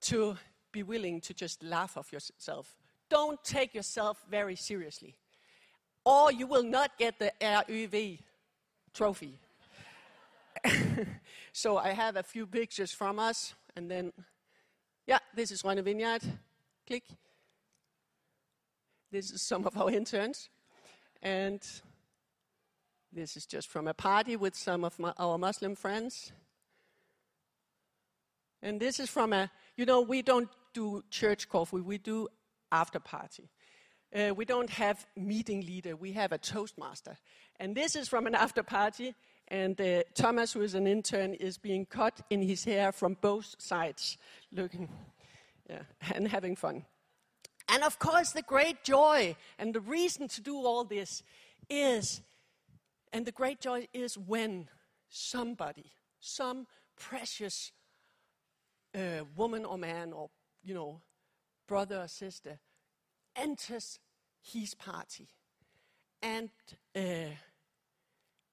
to 0.00 0.34
be 0.72 0.82
willing 0.82 1.20
to 1.20 1.34
just 1.34 1.62
laugh 1.62 1.98
off 1.98 2.10
yourself. 2.10 2.74
Don't 3.10 3.44
take 3.44 3.74
yourself 3.74 4.24
very 4.30 4.56
seriously, 4.56 5.14
or 6.06 6.32
you 6.32 6.46
will 6.46 6.62
not 6.62 6.96
get 6.96 7.18
the 7.18 7.34
RÖV 7.38 8.20
trophy. 8.94 9.38
so 11.52 11.78
I 11.78 11.92
have 11.92 12.16
a 12.16 12.22
few 12.22 12.46
pictures 12.46 12.92
from 12.92 13.18
us, 13.18 13.54
and 13.76 13.90
then, 13.90 14.12
yeah, 15.06 15.18
this 15.34 15.50
is 15.50 15.62
Rønne 15.62 15.82
Vineyard. 15.82 16.22
Click. 16.86 17.04
This 19.10 19.30
is 19.30 19.42
some 19.42 19.66
of 19.66 19.76
our 19.76 19.90
interns, 19.90 20.50
and 21.22 21.60
this 23.12 23.36
is 23.36 23.44
just 23.44 23.68
from 23.68 23.88
a 23.88 23.94
party 23.94 24.36
with 24.36 24.54
some 24.54 24.84
of 24.84 24.98
my, 24.98 25.12
our 25.18 25.36
Muslim 25.36 25.74
friends. 25.74 26.32
And 28.62 28.78
this 28.78 29.00
is 29.00 29.10
from 29.10 29.32
a, 29.32 29.50
you 29.76 29.84
know, 29.84 30.00
we 30.00 30.22
don't 30.22 30.48
do 30.74 31.02
church 31.10 31.48
coffee, 31.48 31.80
we 31.80 31.98
do 31.98 32.28
after 32.70 33.00
party. 33.00 33.50
Uh, 34.14 34.34
we 34.34 34.44
don't 34.44 34.70
have 34.70 35.06
meeting 35.16 35.60
leader, 35.62 35.96
we 35.96 36.12
have 36.12 36.32
a 36.32 36.38
toastmaster. 36.38 37.16
And 37.58 37.76
this 37.76 37.96
is 37.96 38.08
from 38.08 38.26
an 38.26 38.34
after 38.34 38.62
party, 38.62 39.14
and 39.50 39.80
uh, 39.80 40.02
Thomas, 40.14 40.52
who 40.52 40.62
is 40.62 40.74
an 40.74 40.86
intern, 40.86 41.34
is 41.34 41.58
being 41.58 41.84
cut 41.84 42.20
in 42.30 42.40
his 42.40 42.64
hair 42.64 42.92
from 42.92 43.16
both 43.20 43.56
sides, 43.58 44.16
looking 44.52 44.88
yeah, 45.68 45.82
and 46.14 46.28
having 46.28 46.56
fun. 46.56 46.84
And 47.68 47.82
of 47.82 47.98
course, 47.98 48.32
the 48.32 48.42
great 48.42 48.82
joy 48.84 49.36
and 49.58 49.74
the 49.74 49.80
reason 49.80 50.28
to 50.28 50.40
do 50.40 50.56
all 50.56 50.84
this 50.84 51.22
is, 51.68 52.22
and 53.12 53.26
the 53.26 53.32
great 53.32 53.60
joy 53.60 53.86
is 53.92 54.16
when 54.16 54.68
somebody, 55.08 55.92
some 56.20 56.66
precious 56.96 57.72
uh, 58.94 59.24
woman 59.36 59.64
or 59.64 59.78
man 59.78 60.12
or, 60.12 60.30
you 60.62 60.74
know, 60.74 61.00
brother 61.66 62.00
or 62.00 62.08
sister 62.08 62.58
enters 63.36 63.98
his 64.42 64.74
party 64.74 65.28
and, 66.22 66.50
uh, 66.96 67.34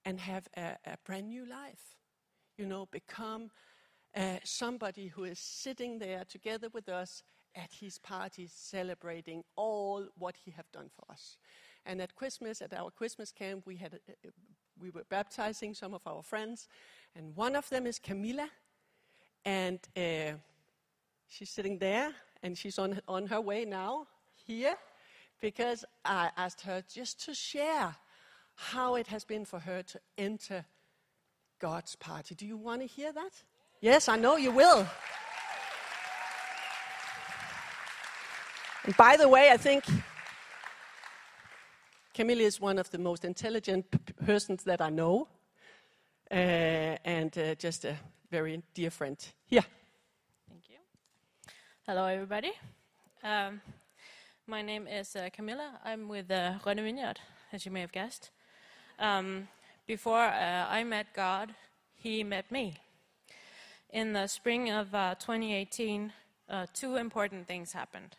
and 0.07 0.21
have 0.21 0.47
a, 0.55 0.77
a, 0.85 0.97
brand 1.05 1.27
new 1.27 1.45
life. 1.45 1.97
You 2.57 2.65
know, 2.65 2.87
become 2.91 3.51
uh, 4.15 4.37
somebody 4.45 5.07
who 5.07 5.25
is 5.25 5.37
sitting 5.37 5.99
there 5.99 6.23
together 6.23 6.69
with 6.73 6.87
us 6.87 7.23
at 7.53 7.69
his 7.73 7.99
party 7.99 8.47
celebrating 8.49 9.43
all 9.57 10.07
what 10.17 10.37
he 10.45 10.51
have 10.51 10.71
done 10.71 10.89
for 10.95 11.11
us. 11.11 11.35
And 11.85 12.01
at 12.01 12.15
Christmas, 12.15 12.61
at 12.61 12.73
our 12.73 12.89
Christmas 12.89 13.33
camp, 13.33 13.63
we, 13.65 13.75
had, 13.75 13.95
uh, 13.95 14.29
we 14.79 14.91
were 14.91 15.03
baptizing 15.09 15.73
some 15.73 15.93
of 15.93 16.01
our 16.07 16.23
friends, 16.23 16.69
and 17.13 17.35
one 17.35 17.57
of 17.57 17.67
them 17.69 17.85
is 17.85 17.99
Camilla, 17.99 18.47
and 19.43 19.79
uh, 19.97 20.37
she's 21.27 21.49
sitting 21.49 21.79
there, 21.79 22.13
and 22.43 22.57
she's 22.57 22.79
on, 22.79 23.01
on 23.09 23.27
her 23.27 23.41
way 23.41 23.65
now 23.65 24.07
here, 24.35 24.75
because 25.41 25.83
I 26.05 26.29
asked 26.37 26.61
her 26.61 26.81
just 26.89 27.25
to 27.25 27.33
share 27.33 27.93
how 28.57 28.95
it 28.95 29.07
has 29.07 29.23
been 29.23 29.45
for 29.45 29.59
her 29.59 29.83
to 29.83 29.99
enter 30.17 30.65
God's 31.59 31.95
party. 31.95 32.35
Do 32.35 32.45
you 32.45 32.57
want 32.57 32.81
to 32.81 32.87
hear 32.87 33.13
that? 33.13 33.43
Yes, 33.79 34.09
I 34.09 34.17
know 34.17 34.35
you 34.35 34.51
will. 34.51 34.85
And 38.83 38.97
by 38.97 39.15
the 39.15 39.29
way, 39.29 39.51
I 39.51 39.57
think 39.57 39.85
Camilla 42.13 42.41
is 42.41 42.59
one 42.59 42.79
of 42.79 42.89
the 42.89 42.97
most 42.97 43.23
intelligent 43.23 43.85
persons 44.25 44.63
that 44.63 44.81
I 44.81 44.89
know, 44.89 45.27
uh, 46.31 46.33
and 47.05 47.37
uh, 47.37 47.53
just 47.55 47.85
a 47.85 47.95
very 48.31 48.63
dear 48.73 48.89
friend. 48.89 49.17
Here. 49.45 49.65
Thank 50.49 50.69
you. 50.69 50.77
Hello, 51.85 52.05
everybody. 52.05 52.53
Um, 53.23 53.61
my 54.47 54.61
name 54.63 54.87
is 54.87 55.15
uh, 55.15 55.29
Camilla. 55.31 55.79
I'm 55.85 56.07
with 56.07 56.31
uh, 56.31 56.53
Rønne 56.65 57.13
as 57.53 57.65
you 57.65 57.71
may 57.71 57.81
have 57.81 57.91
guessed. 57.91 58.31
Um, 58.99 59.47
before 59.85 60.23
uh, 60.23 60.65
I 60.69 60.83
met 60.83 61.07
God, 61.13 61.53
He 61.95 62.23
met 62.23 62.51
me. 62.51 62.77
In 63.91 64.13
the 64.13 64.27
spring 64.27 64.69
of 64.69 64.93
uh, 64.93 65.15
2018, 65.15 66.11
uh, 66.49 66.65
two 66.73 66.95
important 66.95 67.47
things 67.47 67.73
happened 67.73 68.15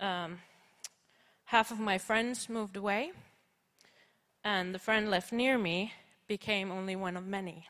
um, 0.00 0.38
half 1.44 1.70
of 1.70 1.78
my 1.78 1.98
friends 1.98 2.48
moved 2.48 2.76
away, 2.76 3.12
and 4.42 4.74
the 4.74 4.78
friend 4.78 5.10
left 5.10 5.32
near 5.32 5.58
me 5.58 5.92
became 6.26 6.72
only 6.72 6.96
one 6.96 7.16
of 7.16 7.26
many. 7.26 7.66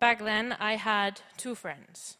Back 0.00 0.18
then, 0.20 0.56
I 0.58 0.76
had 0.76 1.20
two 1.36 1.54
friends. 1.54 2.16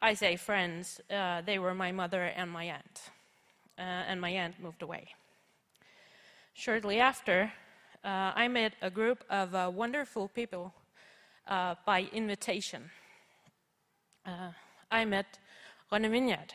I 0.00 0.14
say 0.14 0.36
friends, 0.36 1.00
uh, 1.10 1.42
they 1.42 1.58
were 1.58 1.74
my 1.74 1.92
mother 1.92 2.24
and 2.24 2.50
my 2.50 2.64
aunt, 2.64 3.10
uh, 3.78 3.82
and 3.82 4.20
my 4.20 4.30
aunt 4.30 4.60
moved 4.60 4.82
away. 4.82 5.14
Shortly 6.54 7.00
after, 7.00 7.52
uh, 8.04 8.32
I 8.34 8.48
met 8.48 8.74
a 8.80 8.90
group 8.90 9.24
of 9.30 9.54
uh, 9.54 9.70
wonderful 9.74 10.28
people 10.28 10.74
uh, 11.48 11.74
by 11.86 12.08
invitation. 12.12 12.90
Uh, 14.24 14.52
I 14.90 15.04
met 15.04 15.38
Rønne 15.90 16.10
Vineyard 16.10 16.52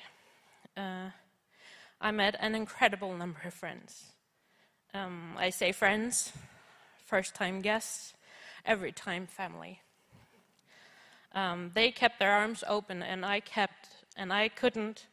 uh, 0.77 1.10
I 1.99 2.12
met 2.12 2.36
an 2.39 2.53
incredible 2.53 3.13
number 3.15 3.39
of 3.45 3.53
friends. 3.53 4.13
Um, 4.93 5.33
I 5.38 5.49
say 5.49 5.71
friends, 5.71 6.31
first 7.05 7.33
time 7.33 7.62
guests, 7.62 8.13
every 8.65 8.91
time 8.91 9.25
family. 9.25 9.81
Um, 11.33 11.71
they 11.73 11.91
kept 11.91 12.19
their 12.19 12.31
arms 12.31 12.63
open, 12.67 13.01
and 13.01 13.25
I 13.25 13.39
kept, 13.39 13.89
and 14.15 14.31
I 14.31 14.49
couldn't 14.49 15.07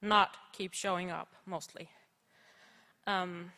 not 0.00 0.36
keep 0.52 0.74
showing 0.74 1.10
up 1.10 1.28
mostly. 1.46 1.88
Um, 3.06 3.52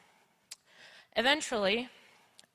eventually, 1.16 1.88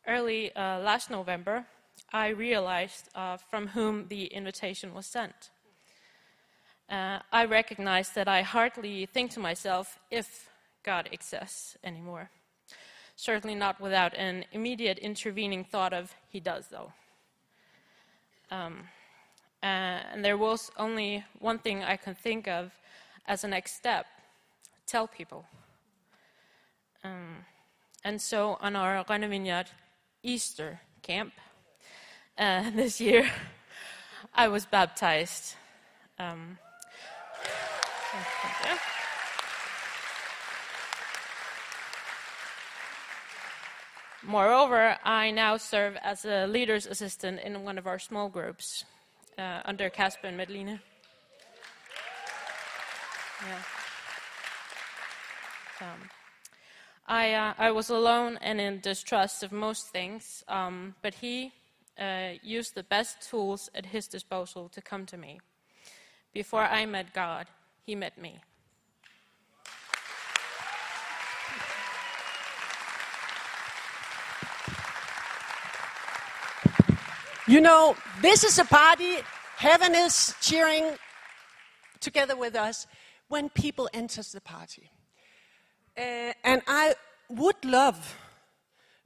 early 0.07 0.55
uh, 0.55 0.79
last 0.79 1.09
November, 1.09 1.65
I 2.11 2.29
realized 2.29 3.09
uh, 3.15 3.37
from 3.37 3.67
whom 3.67 4.07
the 4.07 4.25
invitation 4.25 4.93
was 4.93 5.05
sent 5.05 5.49
uh, 6.89 7.19
I 7.31 7.45
recognize 7.45 8.09
that 8.11 8.27
I 8.27 8.41
hardly 8.41 9.05
think 9.05 9.31
to 9.31 9.39
myself 9.39 9.99
if 10.11 10.49
God 10.83 11.09
exists 11.11 11.77
anymore. 11.83 12.29
Certainly 13.15 13.55
not 13.55 13.79
without 13.79 14.13
an 14.15 14.45
immediate 14.51 14.99
intervening 14.99 15.63
thought 15.63 15.93
of, 15.93 16.13
He 16.29 16.39
does, 16.39 16.67
though. 16.67 16.91
Um, 18.51 18.81
uh, 19.63 19.65
and 20.13 20.23
there 20.23 20.37
was 20.37 20.69
only 20.77 21.23
one 21.39 21.57
thing 21.57 21.83
I 21.83 21.97
could 21.97 22.17
think 22.17 22.47
of 22.47 22.71
as 23.25 23.43
a 23.43 23.47
next 23.47 23.75
step 23.75 24.05
tell 24.85 25.07
people. 25.07 25.45
Um, 27.03 27.37
and 28.05 28.21
so 28.21 28.57
on 28.61 28.75
our 28.75 29.03
Rønne 29.03 29.27
Vineyard 29.27 29.65
Easter 30.21 30.79
camp 31.01 31.33
uh, 32.37 32.69
this 32.75 33.01
year, 33.01 33.29
I 34.33 34.47
was 34.47 34.65
baptized. 34.65 35.55
Um, 36.19 36.59
Moreover, 44.27 44.97
I 45.03 45.29
now 45.29 45.57
serve 45.57 45.97
as 46.01 46.25
a 46.25 46.47
leader's 46.47 46.87
assistant 46.87 47.39
in 47.41 47.63
one 47.63 47.77
of 47.77 47.85
our 47.85 47.99
small 47.99 48.27
groups 48.27 48.83
uh, 49.37 49.61
under 49.65 49.89
Casper 49.89 50.27
and 50.27 50.39
Medline. 50.39 50.79
Yeah. 53.45 53.61
Um, 55.81 56.09
I, 57.07 57.33
uh, 57.33 57.53
I 57.57 57.71
was 57.71 57.89
alone 57.89 58.39
and 58.41 58.59
in 58.59 58.79
distrust 58.79 59.43
of 59.43 59.51
most 59.51 59.89
things, 59.89 60.43
um, 60.47 60.95
but 61.03 61.13
he 61.13 61.51
uh, 61.99 62.31
used 62.41 62.73
the 62.73 62.83
best 62.83 63.29
tools 63.29 63.69
at 63.75 63.85
his 63.85 64.07
disposal 64.07 64.69
to 64.69 64.81
come 64.81 65.05
to 65.07 65.17
me. 65.17 65.39
Before 66.33 66.63
I 66.63 66.85
met 66.85 67.13
God, 67.13 67.47
he 67.85 67.93
met 67.93 68.17
me. 68.17 68.41
You 77.47 77.61
know, 77.61 77.95
this 78.23 78.43
is 78.43 78.57
a 78.57 78.65
party. 78.65 79.17
Heaven 79.57 79.93
is 79.93 80.33
cheering 80.41 80.95
together 81.99 82.35
with 82.35 82.55
us 82.55 82.87
when 83.27 83.49
people 83.49 83.87
enters 83.93 84.31
the 84.31 84.41
party. 84.41 84.89
Uh, 85.97 86.33
and 86.43 86.61
I 86.67 86.93
would 87.29 87.63
love 87.63 88.17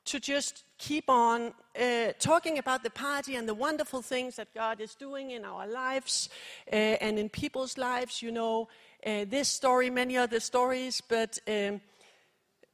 to 0.05 0.19
just 0.19 0.63
keep 0.79 1.07
on 1.07 1.53
uh, 1.79 2.13
talking 2.17 2.57
about 2.57 2.81
the 2.81 2.89
party 2.89 3.35
and 3.35 3.47
the 3.47 3.53
wonderful 3.53 4.01
things 4.01 4.37
that 4.37 4.51
God 4.55 4.81
is 4.81 4.95
doing 4.95 5.29
in 5.29 5.45
our 5.45 5.67
lives 5.67 6.29
uh, 6.71 6.75
and 6.75 7.19
in 7.19 7.29
people's 7.29 7.77
lives. 7.77 8.23
You 8.23 8.31
know, 8.31 8.69
uh, 9.05 9.25
this 9.29 9.49
story, 9.49 9.91
many 9.91 10.17
other 10.17 10.39
stories, 10.39 10.99
but 11.07 11.37
um, 11.47 11.79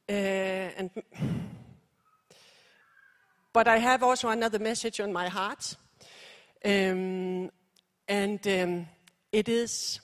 and 0.08 0.90
but 3.52 3.68
I 3.68 3.76
have 3.76 4.02
also 4.02 4.30
another 4.30 4.58
message 4.58 4.98
on 4.98 5.12
my 5.12 5.28
heart, 5.28 5.76
um, 6.64 7.50
and 8.08 8.46
um, 8.46 8.86
it 9.30 9.48
is 9.48 10.00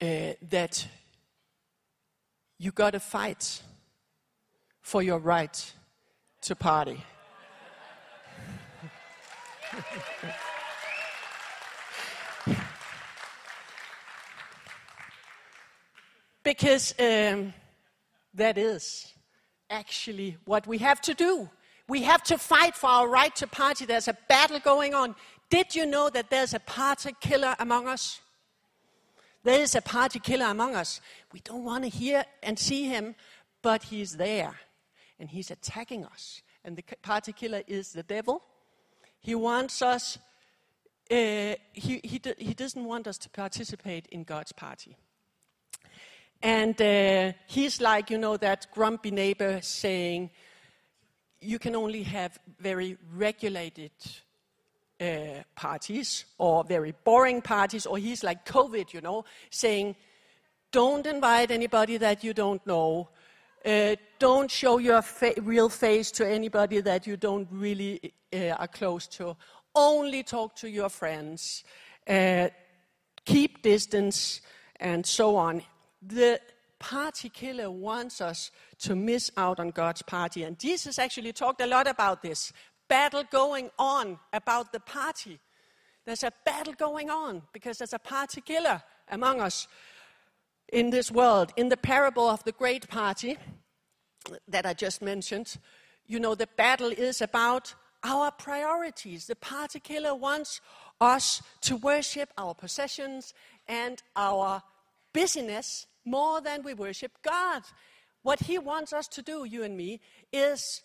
that 0.00 0.86
you 2.58 2.70
got 2.72 2.92
to 2.92 3.00
fight 3.00 3.62
for 4.80 5.02
your 5.02 5.18
right 5.18 5.74
to 6.42 6.54
party. 6.54 7.04
because 16.42 16.94
um, 17.00 17.52
that 18.34 18.56
is 18.56 19.12
actually 19.68 20.36
what 20.44 20.66
we 20.66 20.78
have 20.78 21.00
to 21.00 21.12
do. 21.14 21.50
We 21.88 22.02
have 22.02 22.22
to 22.24 22.38
fight 22.38 22.74
for 22.74 22.88
our 22.88 23.08
right 23.08 23.34
to 23.36 23.46
party. 23.46 23.84
There's 23.84 24.08
a 24.08 24.16
battle 24.28 24.60
going 24.60 24.94
on 24.94 25.14
Did 25.48 25.74
you 25.74 25.86
know 25.86 26.10
that 26.10 26.30
there's 26.30 26.54
a 26.54 26.60
party 26.60 27.14
killer 27.20 27.54
among 27.58 27.86
us? 27.86 28.20
There 29.46 29.62
is 29.62 29.76
a 29.76 29.80
party 29.80 30.18
killer 30.18 30.46
among 30.46 30.74
us. 30.74 31.00
We 31.32 31.38
don't 31.38 31.62
want 31.62 31.84
to 31.84 31.88
hear 31.88 32.24
and 32.42 32.58
see 32.58 32.88
him, 32.88 33.14
but 33.62 33.84
he's 33.84 34.16
there 34.16 34.56
and 35.20 35.30
he's 35.30 35.52
attacking 35.52 36.04
us. 36.04 36.42
And 36.64 36.76
the 36.76 36.82
party 37.00 37.32
killer 37.32 37.62
is 37.68 37.92
the 37.92 38.02
devil. 38.02 38.42
He 39.20 39.36
wants 39.36 39.82
us, 39.82 40.18
uh, 41.12 41.54
he, 41.72 42.00
he, 42.02 42.20
he 42.38 42.54
doesn't 42.54 42.84
want 42.84 43.06
us 43.06 43.18
to 43.18 43.30
participate 43.30 44.08
in 44.10 44.24
God's 44.24 44.50
party. 44.50 44.96
And 46.42 46.82
uh, 46.82 47.32
he's 47.46 47.80
like, 47.80 48.10
you 48.10 48.18
know, 48.18 48.36
that 48.38 48.66
grumpy 48.74 49.12
neighbor 49.12 49.60
saying, 49.62 50.30
you 51.40 51.60
can 51.60 51.76
only 51.76 52.02
have 52.02 52.36
very 52.58 52.98
regulated 53.14 53.92
uh, 55.00 55.42
parties 55.54 56.24
or 56.38 56.64
very 56.64 56.94
boring 57.04 57.42
parties, 57.42 57.86
or 57.86 57.98
he's 57.98 58.24
like 58.24 58.44
COVID, 58.46 58.92
you 58.92 59.00
know, 59.00 59.24
saying, 59.50 59.96
don't 60.72 61.06
invite 61.06 61.50
anybody 61.50 61.96
that 61.98 62.24
you 62.24 62.34
don't 62.34 62.64
know. 62.66 63.08
Uh, 63.64 63.96
don't 64.18 64.50
show 64.50 64.78
your 64.78 65.02
fa- 65.02 65.34
real 65.42 65.68
face 65.68 66.10
to 66.12 66.26
anybody 66.26 66.80
that 66.80 67.06
you 67.06 67.16
don't 67.16 67.48
really 67.50 68.12
uh, 68.32 68.50
are 68.58 68.68
close 68.68 69.06
to. 69.06 69.36
Only 69.74 70.22
talk 70.22 70.54
to 70.56 70.68
your 70.70 70.88
friends. 70.88 71.64
Uh, 72.06 72.48
keep 73.24 73.62
distance, 73.62 74.40
and 74.80 75.04
so 75.04 75.36
on. 75.36 75.62
The 76.00 76.40
party 76.78 77.28
killer 77.28 77.70
wants 77.70 78.20
us 78.20 78.50
to 78.78 78.94
miss 78.94 79.30
out 79.36 79.58
on 79.58 79.70
God's 79.70 80.02
party. 80.02 80.44
And 80.44 80.58
Jesus 80.58 80.98
actually 80.98 81.32
talked 81.32 81.60
a 81.60 81.66
lot 81.66 81.86
about 81.86 82.22
this 82.22 82.52
battle 82.88 83.24
going 83.30 83.70
on 83.78 84.18
about 84.32 84.72
the 84.72 84.80
party. 84.80 85.38
There's 86.04 86.22
a 86.22 86.32
battle 86.44 86.74
going 86.74 87.10
on 87.10 87.42
because 87.52 87.78
there's 87.78 87.92
a 87.92 87.98
party 87.98 88.40
killer 88.40 88.82
among 89.10 89.40
us 89.40 89.66
in 90.72 90.90
this 90.90 91.10
world. 91.10 91.52
In 91.56 91.68
the 91.68 91.76
parable 91.76 92.28
of 92.28 92.44
the 92.44 92.52
great 92.52 92.88
party 92.88 93.38
that 94.48 94.66
I 94.66 94.74
just 94.74 95.02
mentioned, 95.02 95.56
you 96.06 96.20
know, 96.20 96.34
the 96.34 96.48
battle 96.56 96.90
is 96.90 97.20
about 97.20 97.74
our 98.04 98.30
priorities. 98.30 99.26
The 99.26 99.36
party 99.36 99.80
killer 99.80 100.14
wants 100.14 100.60
us 101.00 101.42
to 101.62 101.76
worship 101.76 102.30
our 102.38 102.54
possessions 102.54 103.34
and 103.66 104.02
our 104.14 104.62
busyness 105.12 105.86
more 106.04 106.40
than 106.40 106.62
we 106.62 106.74
worship 106.74 107.12
God. 107.22 107.62
What 108.22 108.40
he 108.40 108.58
wants 108.58 108.92
us 108.92 109.08
to 109.08 109.22
do, 109.22 109.44
you 109.44 109.64
and 109.64 109.76
me, 109.76 110.00
is 110.32 110.82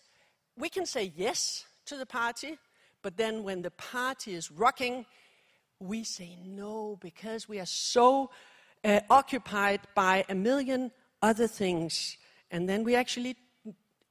we 0.56 0.68
can 0.68 0.86
say 0.86 1.12
yes 1.16 1.64
to 1.86 1.96
the 1.96 2.06
party, 2.06 2.58
but 3.02 3.16
then 3.16 3.42
when 3.42 3.62
the 3.62 3.70
party 3.72 4.34
is 4.34 4.50
rocking, 4.50 5.06
we 5.78 6.04
say 6.04 6.38
no 6.44 6.98
because 7.00 7.48
we 7.48 7.58
are 7.58 7.66
so 7.66 8.30
uh, 8.84 9.00
occupied 9.10 9.80
by 9.94 10.24
a 10.28 10.34
million 10.34 10.90
other 11.20 11.46
things. 11.46 12.16
And 12.50 12.68
then 12.68 12.84
we 12.84 12.94
actually 12.94 13.36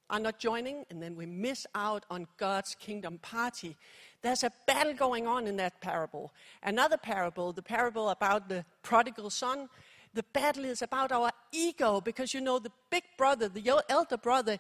are 0.10 0.20
not 0.20 0.40
joining, 0.40 0.86
and 0.90 1.02
then 1.02 1.16
we 1.16 1.26
miss 1.26 1.66
out 1.74 2.06
on 2.10 2.28
God's 2.38 2.76
kingdom 2.76 3.18
party. 3.20 3.78
There's 4.22 4.44
a 4.44 4.52
battle 4.68 4.94
going 4.94 5.26
on 5.26 5.48
in 5.48 5.56
that 5.58 5.80
parable. 5.80 6.34
Another 6.62 6.98
parable, 6.98 7.54
the 7.54 7.62
parable 7.62 8.10
about 8.10 8.50
the 8.50 8.66
prodigal 8.84 9.30
son, 9.30 9.70
the 10.14 10.24
battle 10.34 10.66
is 10.66 10.82
about 10.82 11.14
our 11.14 11.32
ego 11.54 12.02
because 12.02 12.34
you 12.34 12.42
know, 12.42 12.60
the 12.60 12.72
big 12.90 13.04
brother, 13.18 13.48
the 13.48 13.84
elder 13.88 14.18
brother, 14.18 14.60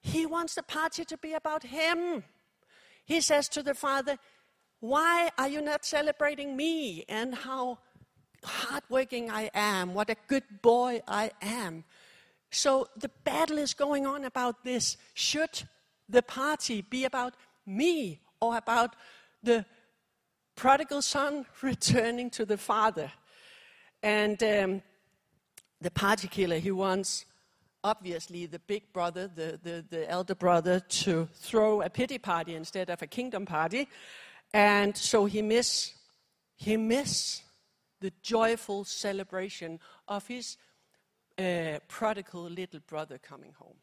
he 0.00 0.24
wants 0.26 0.54
the 0.54 0.62
party 0.62 1.04
to 1.04 1.18
be 1.18 1.32
about 1.32 1.64
him. 1.64 2.22
He 3.12 3.20
says 3.20 3.46
to 3.50 3.62
the 3.62 3.74
father, 3.74 4.16
Why 4.80 5.30
are 5.36 5.46
you 5.46 5.60
not 5.60 5.84
celebrating 5.84 6.56
me 6.56 7.04
and 7.10 7.34
how 7.34 7.78
hardworking 8.42 9.30
I 9.30 9.50
am, 9.52 9.92
what 9.92 10.08
a 10.08 10.16
good 10.28 10.44
boy 10.62 11.02
I 11.06 11.30
am? 11.42 11.84
So 12.50 12.88
the 12.96 13.10
battle 13.22 13.58
is 13.58 13.74
going 13.74 14.06
on 14.06 14.24
about 14.24 14.64
this. 14.64 14.96
Should 15.12 15.64
the 16.08 16.22
party 16.22 16.80
be 16.80 17.04
about 17.04 17.34
me 17.66 18.20
or 18.40 18.56
about 18.56 18.96
the 19.42 19.66
prodigal 20.56 21.02
son 21.02 21.44
returning 21.62 22.30
to 22.30 22.46
the 22.46 22.56
father? 22.56 23.12
And 24.02 24.42
um, 24.42 24.82
the 25.82 25.90
party 25.90 26.28
killer, 26.28 26.58
he 26.58 26.70
wants 26.70 27.26
obviously 27.84 28.46
the 28.46 28.58
big 28.58 28.92
brother, 28.92 29.28
the, 29.28 29.58
the, 29.62 29.84
the 29.88 30.10
elder 30.10 30.34
brother, 30.34 30.80
to 30.80 31.28
throw 31.34 31.82
a 31.82 31.90
pity 31.90 32.18
party 32.18 32.54
instead 32.54 32.90
of 32.90 33.02
a 33.02 33.06
kingdom 33.06 33.46
party. 33.46 33.88
And 34.54 34.96
so 34.96 35.24
he 35.24 35.42
miss, 35.42 35.92
he 36.56 36.76
miss 36.76 37.42
the 38.00 38.12
joyful 38.22 38.84
celebration 38.84 39.80
of 40.08 40.26
his 40.26 40.56
uh, 41.38 41.78
prodigal 41.88 42.42
little 42.42 42.80
brother 42.86 43.18
coming 43.18 43.52
home. 43.58 43.76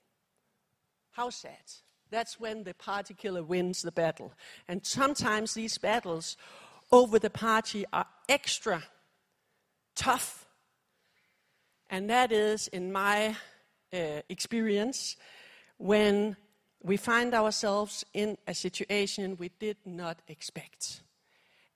How 1.11 1.29
sad. 1.29 1.63
That's 2.11 2.39
when 2.39 2.63
the 2.63 2.73
party 2.73 3.13
killer 3.13 3.43
wins 3.43 3.81
the 3.81 3.91
battle. 3.91 4.33
And 4.67 4.85
sometimes 4.85 5.53
these 5.53 5.77
battles 5.77 6.37
over 6.91 7.19
the 7.19 7.29
party 7.29 7.85
are 7.93 8.07
extra 8.27 8.83
tough. 9.95 10.47
And 11.89 12.09
that 12.09 12.31
is, 12.31 12.67
in 12.67 12.91
my 12.91 13.35
uh, 13.93 14.21
experience 14.29 15.17
when 15.77 16.35
we 16.83 16.97
find 16.97 17.33
ourselves 17.33 18.05
in 18.13 18.37
a 18.47 18.53
situation 18.53 19.37
we 19.37 19.49
did 19.59 19.77
not 19.85 20.19
expect. 20.27 21.01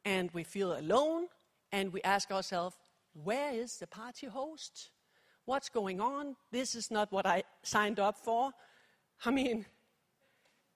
And 0.06 0.30
we 0.32 0.44
feel 0.44 0.78
alone, 0.78 1.28
and 1.72 1.94
we 1.94 2.02
ask 2.04 2.32
ourselves, 2.32 2.76
where 3.24 3.54
is 3.54 3.78
the 3.78 3.88
party 3.88 4.28
host? 4.28 4.90
What's 5.46 5.70
going 5.70 6.02
on? 6.02 6.36
This 6.52 6.76
is 6.76 6.90
not 6.92 7.12
what 7.12 7.26
I 7.26 7.44
signed 7.64 8.00
up 8.00 8.18
for. 8.18 8.52
I 9.26 9.32
mean, 9.32 9.66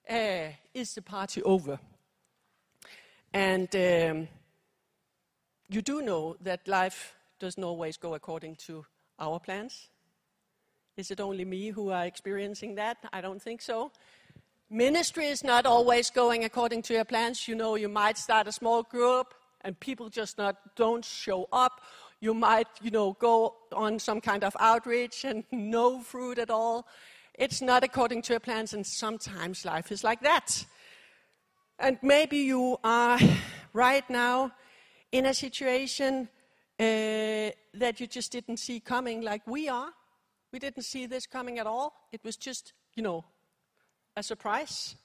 uh, 0.10 0.50
is 0.74 0.94
the 0.96 1.02
party 1.02 1.42
over? 1.44 1.80
And 3.34 3.74
um, 3.76 4.28
you 5.70 5.82
do 5.82 6.02
know 6.02 6.38
that 6.42 6.68
life 6.68 7.14
doesn't 7.40 7.64
always 7.64 7.98
go 7.98 8.14
according 8.14 8.56
to 8.56 8.86
our 9.20 9.40
plans. 9.40 9.90
Is 10.98 11.12
it 11.12 11.20
only 11.20 11.46
me 11.46 11.70
who 11.70 11.92
are 11.92 12.06
experiencing 12.06 12.74
that? 12.76 12.98
I 13.14 13.22
don't 13.22 13.40
think 13.40 13.62
so. 13.62 13.92
Ministry 14.68 15.28
is 15.28 15.44
not 15.44 15.68
always 15.68 16.10
going 16.10 16.44
according 16.44 16.82
to 16.84 16.94
your 16.96 17.06
plans. 17.06 17.48
You 17.48 17.54
know, 17.54 17.76
you 17.76 17.88
might 17.88 18.18
start 18.18 18.48
a 18.48 18.52
small 18.52 18.82
group 18.82 19.36
and 19.62 19.80
people 19.80 20.10
just 20.10 20.40
not 20.40 20.56
don't 20.76 21.06
show 21.06 21.48
up. 21.54 21.82
You 22.20 22.34
might, 22.34 22.68
you 22.82 22.90
know, 22.90 23.14
go 23.14 23.56
on 23.72 24.00
some 24.00 24.20
kind 24.20 24.44
of 24.44 24.58
outreach 24.60 25.24
and 25.24 25.44
no 25.52 26.02
fruit 26.02 26.40
at 26.40 26.50
all. 26.50 26.88
It's 27.36 27.62
not 27.62 27.84
according 27.84 28.24
to 28.24 28.34
your 28.34 28.40
plans, 28.40 28.74
and 28.74 28.84
sometimes 28.84 29.64
life 29.64 29.92
is 29.92 30.04
like 30.04 30.22
that. 30.22 30.66
And 31.78 32.00
maybe 32.02 32.38
you 32.38 32.80
are 32.84 33.20
right 33.74 34.10
now 34.10 34.52
in 35.12 35.28
a 35.28 35.34
situation 35.36 36.28
uh, 36.80 37.54
that 37.76 38.00
you 38.00 38.08
just 38.08 38.32
didn't 38.32 38.58
see 38.58 38.80
coming, 38.80 39.22
like 39.22 39.46
we 39.46 39.70
are. 39.70 39.92
We 40.52 40.60
didn't 40.60 40.84
see 40.84 41.06
this 41.06 41.28
coming 41.28 41.60
at 41.60 41.68
all. 41.68 41.94
It 42.12 42.24
was 42.24 42.38
just, 42.38 42.74
you 42.96 43.04
know, 43.04 43.26
a 44.16 44.24
surprise, 44.24 44.96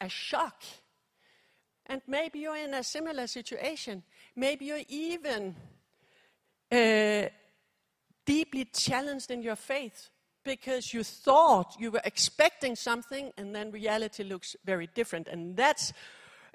a 0.00 0.08
shock. 0.08 0.62
And 1.86 2.00
maybe 2.06 2.38
you're 2.40 2.56
in 2.56 2.74
a 2.74 2.84
similar 2.84 3.26
situation. 3.26 4.02
Maybe 4.36 4.66
you're 4.66 4.84
even 4.88 5.56
uh, 6.70 7.28
deeply 8.24 8.64
challenged 8.66 9.30
in 9.30 9.42
your 9.42 9.56
faith 9.56 10.08
because 10.44 10.94
you 10.94 11.02
thought 11.04 11.76
you 11.78 11.90
were 11.90 12.00
expecting 12.04 12.76
something 12.76 13.32
and 13.36 13.54
then 13.54 13.70
reality 13.70 14.24
looks 14.24 14.56
very 14.64 14.88
different. 14.94 15.28
And 15.28 15.56
that's 15.56 15.92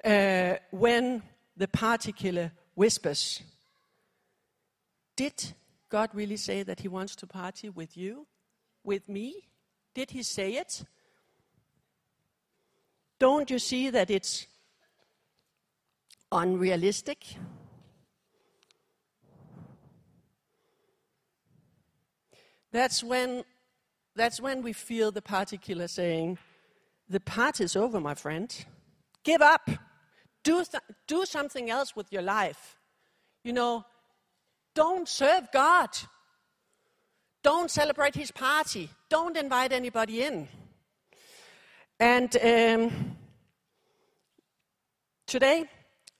uh, 0.04 0.54
when 0.70 1.22
the 1.56 1.68
party 1.68 2.12
killer 2.12 2.52
whispers 2.74 3.42
Did 5.16 5.52
God 5.88 6.10
really 6.12 6.36
say 6.36 6.62
that 6.62 6.80
He 6.80 6.88
wants 6.88 7.16
to 7.16 7.26
party 7.26 7.68
with 7.68 7.96
you, 7.96 8.26
with 8.84 9.08
me? 9.08 9.48
Did 9.94 10.10
He 10.10 10.22
say 10.22 10.54
it? 10.54 10.84
Don't 13.18 13.50
you 13.50 13.58
see 13.58 13.90
that 13.90 14.10
it's 14.10 14.46
unrealistic? 16.30 17.24
That's 22.70 23.02
when, 23.02 23.44
that's 24.14 24.40
when 24.40 24.62
we 24.62 24.72
feel 24.72 25.10
the 25.10 25.22
party 25.22 25.56
killer 25.56 25.88
saying, 25.88 26.38
The 27.08 27.20
party's 27.20 27.76
over, 27.76 27.98
my 27.98 28.14
friend. 28.14 28.54
Give 29.24 29.40
up. 29.40 29.68
Do, 30.44 30.64
th- 30.64 30.82
do 31.06 31.24
something 31.24 31.70
else 31.70 31.96
with 31.96 32.12
your 32.12 32.22
life. 32.22 32.78
You 33.42 33.52
know, 33.52 33.84
don't 34.74 35.08
serve 35.08 35.48
God. 35.52 35.90
Don't 37.42 37.70
celebrate 37.70 38.14
his 38.14 38.30
party. 38.30 38.90
Don't 39.08 39.36
invite 39.36 39.72
anybody 39.72 40.22
in. 40.22 40.48
And 42.00 42.36
um, 42.36 43.16
today, 45.26 45.64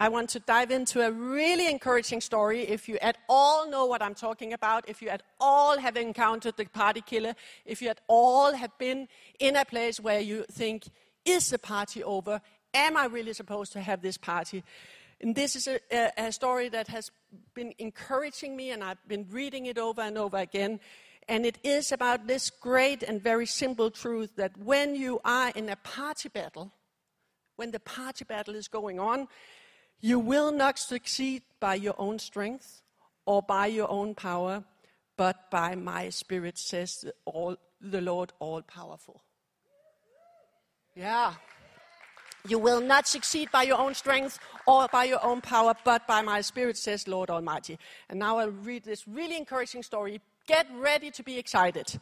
I 0.00 0.08
want 0.08 0.30
to 0.30 0.40
dive 0.40 0.70
into 0.70 1.04
a 1.04 1.10
really 1.10 1.68
encouraging 1.68 2.20
story. 2.20 2.60
If 2.60 2.88
you 2.88 2.98
at 3.02 3.18
all 3.28 3.68
know 3.68 3.86
what 3.86 4.00
I'm 4.00 4.14
talking 4.14 4.52
about, 4.52 4.88
if 4.88 5.02
you 5.02 5.08
at 5.08 5.22
all 5.40 5.76
have 5.78 5.96
encountered 5.96 6.56
the 6.56 6.66
party 6.66 7.00
killer, 7.00 7.34
if 7.64 7.82
you 7.82 7.88
at 7.88 8.00
all 8.06 8.54
have 8.54 8.76
been 8.78 9.08
in 9.40 9.56
a 9.56 9.64
place 9.64 9.98
where 9.98 10.20
you 10.20 10.44
think, 10.52 10.84
is 11.24 11.50
the 11.50 11.58
party 11.58 12.04
over? 12.04 12.40
Am 12.72 12.96
I 12.96 13.06
really 13.06 13.32
supposed 13.32 13.72
to 13.72 13.80
have 13.80 14.00
this 14.00 14.16
party? 14.16 14.62
And 15.20 15.34
this 15.34 15.56
is 15.56 15.66
a, 15.66 15.80
a, 15.90 16.28
a 16.28 16.32
story 16.32 16.68
that 16.68 16.86
has 16.88 17.10
been 17.58 17.74
encouraging 17.78 18.56
me, 18.56 18.70
and 18.70 18.84
I've 18.84 19.04
been 19.08 19.26
reading 19.30 19.66
it 19.66 19.78
over 19.78 20.00
and 20.00 20.16
over 20.16 20.36
again. 20.36 20.78
And 21.28 21.44
it 21.44 21.58
is 21.64 21.90
about 21.90 22.28
this 22.28 22.50
great 22.50 23.02
and 23.02 23.20
very 23.20 23.46
simple 23.46 23.90
truth 23.90 24.36
that 24.36 24.56
when 24.56 24.94
you 24.94 25.20
are 25.24 25.50
in 25.56 25.68
a 25.68 25.74
party 25.74 26.28
battle, 26.28 26.70
when 27.56 27.72
the 27.72 27.80
party 27.80 28.24
battle 28.24 28.54
is 28.54 28.68
going 28.68 29.00
on, 29.00 29.26
you 30.00 30.20
will 30.20 30.52
not 30.52 30.78
succeed 30.78 31.42
by 31.58 31.74
your 31.74 31.96
own 31.98 32.20
strength 32.20 32.82
or 33.26 33.42
by 33.42 33.66
your 33.66 33.90
own 33.90 34.14
power, 34.14 34.62
but 35.16 35.50
by 35.50 35.74
my 35.74 36.10
spirit, 36.10 36.56
says 36.56 37.00
the, 37.00 37.12
all, 37.24 37.56
the 37.80 38.00
Lord 38.00 38.32
all 38.38 38.62
powerful. 38.62 39.24
Yeah. 40.94 41.34
You 42.46 42.58
will 42.58 42.80
not 42.80 43.06
succeed 43.06 43.50
by 43.50 43.64
your 43.64 43.78
own 43.78 43.94
strength 43.94 44.38
or 44.66 44.88
by 44.88 45.04
your 45.04 45.24
own 45.24 45.40
power, 45.40 45.74
but 45.84 46.06
by 46.06 46.22
my 46.22 46.40
spirit, 46.40 46.76
says 46.76 47.08
Lord 47.08 47.30
Almighty. 47.30 47.78
And 48.08 48.18
now 48.18 48.38
I'll 48.38 48.50
read 48.50 48.84
this 48.84 49.08
really 49.08 49.36
encouraging 49.36 49.82
story. 49.82 50.20
Get 50.46 50.66
ready 50.76 51.10
to 51.10 51.22
be 51.22 51.38
excited. 51.38 51.98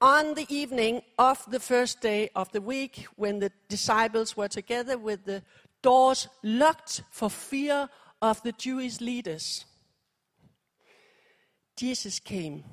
On 0.00 0.34
the 0.34 0.46
evening 0.48 1.02
of 1.18 1.44
the 1.50 1.60
first 1.60 2.00
day 2.00 2.30
of 2.34 2.50
the 2.52 2.60
week, 2.62 3.06
when 3.16 3.38
the 3.38 3.52
disciples 3.68 4.36
were 4.36 4.48
together 4.48 4.96
with 4.96 5.26
the 5.26 5.42
doors 5.82 6.26
locked 6.42 7.02
for 7.10 7.28
fear 7.28 7.88
of 8.22 8.42
the 8.42 8.52
Jewish 8.52 9.00
leaders, 9.00 9.66
Jesus 11.76 12.18
came 12.18 12.64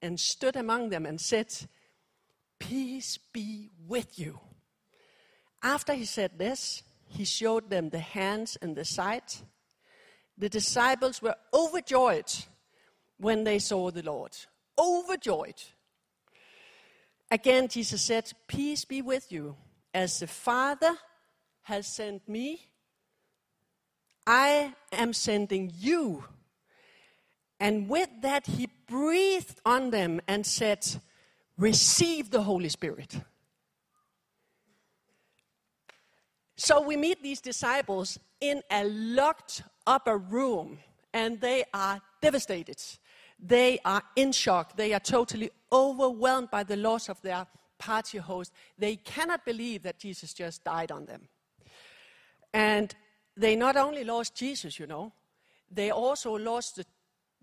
and 0.00 0.18
stood 0.18 0.56
among 0.56 0.88
them 0.88 1.06
and 1.06 1.20
said, 1.20 1.54
Peace 2.58 3.18
be 3.32 3.70
with 3.86 4.18
you. 4.18 4.40
After 5.64 5.94
he 5.94 6.04
said 6.04 6.38
this, 6.38 6.82
he 7.08 7.24
showed 7.24 7.70
them 7.70 7.88
the 7.88 7.98
hands 7.98 8.58
and 8.60 8.76
the 8.76 8.84
side. 8.84 9.32
The 10.36 10.50
disciples 10.50 11.22
were 11.22 11.36
overjoyed 11.54 12.30
when 13.16 13.44
they 13.44 13.58
saw 13.58 13.90
the 13.90 14.02
Lord. 14.02 14.36
Overjoyed. 14.78 15.62
Again, 17.30 17.68
Jesus 17.68 18.02
said, 18.02 18.30
Peace 18.46 18.84
be 18.84 19.00
with 19.00 19.32
you. 19.32 19.56
As 19.94 20.20
the 20.20 20.26
Father 20.26 20.96
has 21.62 21.86
sent 21.86 22.28
me, 22.28 22.60
I 24.26 24.74
am 24.92 25.14
sending 25.14 25.72
you. 25.74 26.24
And 27.58 27.88
with 27.88 28.10
that, 28.20 28.46
he 28.46 28.68
breathed 28.86 29.60
on 29.64 29.90
them 29.90 30.20
and 30.28 30.44
said, 30.44 30.84
Receive 31.56 32.30
the 32.30 32.42
Holy 32.42 32.68
Spirit. 32.68 33.16
So 36.56 36.80
we 36.80 36.96
meet 36.96 37.22
these 37.22 37.40
disciples 37.40 38.18
in 38.40 38.62
a 38.70 38.84
locked 38.84 39.62
upper 39.86 40.18
room, 40.18 40.78
and 41.12 41.40
they 41.40 41.64
are 41.72 42.00
devastated. 42.20 42.80
They 43.38 43.78
are 43.84 44.02
in 44.16 44.32
shock. 44.32 44.76
They 44.76 44.92
are 44.92 45.00
totally 45.00 45.50
overwhelmed 45.72 46.50
by 46.50 46.62
the 46.62 46.76
loss 46.76 47.08
of 47.08 47.20
their 47.22 47.46
party 47.78 48.18
host. 48.18 48.52
They 48.78 48.96
cannot 48.96 49.44
believe 49.44 49.82
that 49.82 49.98
Jesus 49.98 50.32
just 50.32 50.64
died 50.64 50.92
on 50.92 51.06
them. 51.06 51.28
And 52.52 52.94
they 53.36 53.56
not 53.56 53.76
only 53.76 54.04
lost 54.04 54.36
Jesus, 54.36 54.78
you 54.78 54.86
know, 54.86 55.12
they 55.70 55.90
also 55.90 56.38
lost 56.38 56.76
the, 56.76 56.86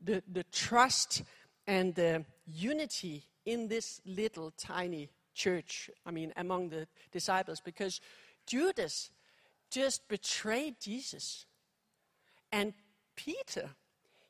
the, 0.01 0.23
the 0.31 0.43
trust 0.45 1.23
and 1.67 1.93
the 1.93 2.23
unity 2.47 3.25
in 3.45 3.67
this 3.67 3.99
little 4.05 4.51
tiny 4.51 5.09
church, 5.33 5.89
I 6.05 6.11
mean, 6.11 6.31
among 6.37 6.69
the 6.69 6.87
disciples, 7.11 7.59
because 7.59 7.99
Judas 8.45 9.09
just 9.69 10.07
betrayed 10.07 10.75
Jesus. 10.79 11.45
And 12.51 12.73
Peter, 13.15 13.69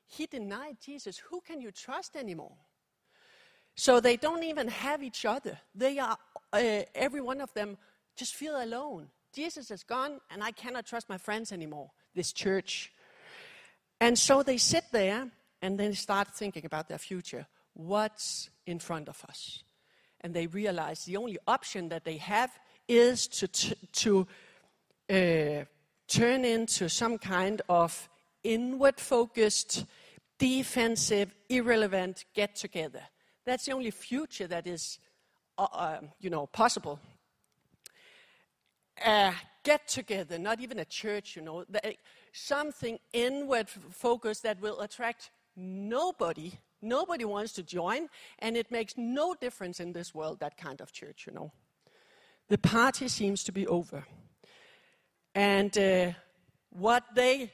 he 0.08 0.26
denied 0.28 0.78
Jesus. 0.80 1.18
Who 1.30 1.42
can 1.42 1.62
you 1.62 1.72
trust 1.72 2.16
anymore? 2.16 2.56
So 3.76 4.00
they 4.00 4.18
don't 4.18 4.44
even 4.44 4.68
have 4.68 5.02
each 5.02 5.26
other. 5.26 5.58
They 5.74 5.98
are, 5.98 6.18
uh, 6.54 6.82
every 6.94 7.22
one 7.22 7.42
of 7.42 7.54
them 7.54 7.78
just 8.16 8.36
feel 8.36 8.62
alone. 8.62 9.10
Jesus 9.34 9.72
is 9.72 9.84
gone, 9.84 10.20
and 10.30 10.44
I 10.44 10.52
cannot 10.52 10.86
trust 10.86 11.08
my 11.08 11.18
friends 11.18 11.52
anymore, 11.52 11.92
this 12.14 12.34
church. 12.34 12.92
And 14.00 14.18
so 14.20 14.44
they 14.44 14.58
sit 14.58 14.84
there 14.92 15.30
and 15.62 15.80
then 15.80 15.94
start 15.94 16.28
thinking 16.36 16.66
about 16.66 16.90
their 16.90 16.98
future. 16.98 17.48
What's 17.74 18.50
in 18.66 18.80
front 18.80 19.08
of 19.08 19.24
us? 19.30 19.64
And 20.20 20.34
they 20.34 20.48
realize 20.48 21.06
the 21.06 21.18
only 21.18 21.38
option 21.48 21.90
that 21.90 22.04
they 22.04 22.18
have 22.18 22.52
is 22.92 23.28
to, 23.28 23.48
t- 23.48 23.76
to 23.94 24.28
uh, 25.10 25.64
turn 26.08 26.44
into 26.44 26.90
some 26.90 27.18
kind 27.18 27.62
of 27.70 28.10
inward 28.44 29.00
focused, 29.00 29.86
defensive, 30.38 31.34
irrelevant 31.48 32.26
get 32.34 32.56
together. 32.56 33.02
That's 33.46 33.66
the 33.66 33.72
only 33.72 33.92
future 33.92 34.48
that 34.48 34.68
is, 34.68 35.00
uh, 35.58 35.68
uh, 35.72 36.00
you 36.20 36.30
know, 36.30 36.48
possible. 36.48 37.00
A 39.06 39.34
get 39.64 39.88
together, 39.88 40.40
not 40.40 40.60
even 40.60 40.80
a 40.80 40.86
church, 40.86 41.36
you 41.36 41.42
know, 41.42 41.64
something 42.34 42.98
inward 43.14 43.70
focused 43.70 44.44
that 44.44 44.60
will 44.60 44.82
attract 44.82 45.32
nobody. 45.56 46.52
Nobody 46.82 47.26
wants 47.26 47.54
to 47.54 47.64
join, 47.64 48.08
and 48.40 48.58
it 48.58 48.72
makes 48.72 48.96
no 48.98 49.36
difference 49.36 49.80
in 49.80 49.94
this 49.94 50.16
world, 50.16 50.40
that 50.40 50.58
kind 50.58 50.82
of 50.82 50.92
church, 50.92 51.26
you 51.28 51.34
know. 51.34 51.52
The 52.52 52.58
party 52.58 53.08
seems 53.08 53.46
to 53.46 53.54
be 53.54 53.66
over. 53.66 54.04
And 55.34 55.78
uh, 55.78 56.12
what 56.70 57.06
they 57.16 57.54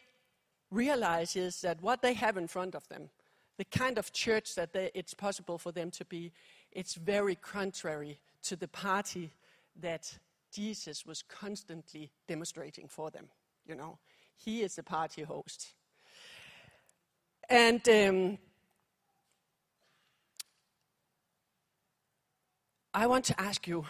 realize 0.71 1.35
is 1.35 1.61
that 1.61 1.83
what 1.83 2.01
they 2.01 2.15
have 2.15 2.35
in 2.35 2.47
front 2.47 2.73
of 2.73 2.87
them, 2.87 3.11
the 3.59 3.65
kind 3.65 3.99
of 3.99 4.11
church 4.11 4.55
that 4.55 4.73
they, 4.73 4.89
it's 4.95 5.13
possible 5.13 5.59
for 5.59 5.71
them 5.71 5.91
to 5.91 6.05
be, 6.05 6.31
it's 6.71 6.95
very 6.95 7.35
contrary 7.35 8.17
to 8.41 8.55
the 8.55 8.67
party 8.67 9.33
that 9.79 10.17
Jesus 10.51 11.05
was 11.05 11.21
constantly 11.21 12.09
demonstrating 12.27 12.87
for 12.87 13.11
them. 13.11 13.27
You 13.67 13.75
know, 13.75 13.99
he 14.35 14.63
is 14.63 14.77
the 14.77 14.83
party 14.83 15.21
host. 15.21 15.75
And 17.47 17.87
um, 17.87 18.39
I 22.95 23.05
want 23.05 23.25
to 23.25 23.39
ask 23.39 23.67
you 23.67 23.85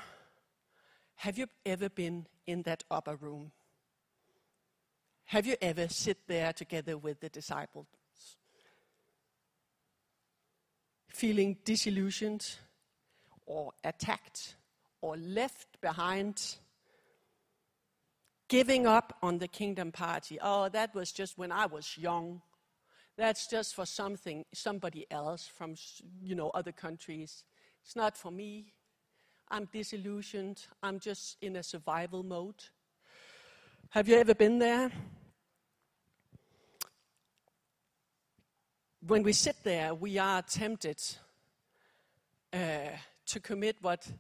have 1.18 1.38
you 1.38 1.48
ever 1.66 1.90
been 1.90 2.28
in 2.46 2.62
that 2.64 2.84
upper 2.90 3.16
room? 3.16 3.52
Have 5.26 5.46
you 5.46 5.56
ever 5.62 5.88
sit 5.90 6.28
there 6.28 6.54
together 6.54 6.98
with 6.98 7.20
the 7.20 7.30
disciples? 7.30 7.88
Feeling 11.10 11.58
disillusioned 11.66 12.48
or 13.46 13.74
attacked 13.84 14.56
or 15.02 15.18
left 15.18 15.82
behind? 15.82 16.58
Giving 18.48 18.86
up 18.86 19.18
on 19.22 19.40
the 19.40 19.48
kingdom 19.48 19.92
party. 19.92 20.38
Oh, 20.40 20.70
that 20.70 20.94
was 20.94 21.12
just 21.12 21.38
when 21.38 21.52
I 21.52 21.66
was 21.66 21.98
young. 21.98 22.42
That's 23.18 23.48
just 23.48 23.74
for 23.74 23.88
something, 23.88 24.46
somebody 24.54 25.08
else 25.10 25.48
from, 25.48 25.76
you 26.22 26.36
know, 26.36 26.52
other 26.52 26.72
countries. 26.72 27.44
It's 27.84 27.96
not 27.96 28.16
for 28.16 28.32
me. 28.32 28.76
I'm 29.50 29.66
disillusioned. 29.72 30.68
I'm 30.84 31.00
just 31.00 31.38
in 31.42 31.56
a 31.56 31.64
survival 31.64 32.22
mode. 32.22 32.62
Have 33.92 34.10
you 34.10 34.18
ever 34.18 34.36
been 34.36 34.60
there? 34.60 34.92
When 39.06 39.24
we 39.24 39.32
sit 39.32 39.56
there, 39.64 39.96
we 39.96 40.18
are 40.18 40.42
tempted 40.42 41.02
uh, 42.52 42.90
to 43.28 43.40
commit 43.40 43.78
what 43.80 44.12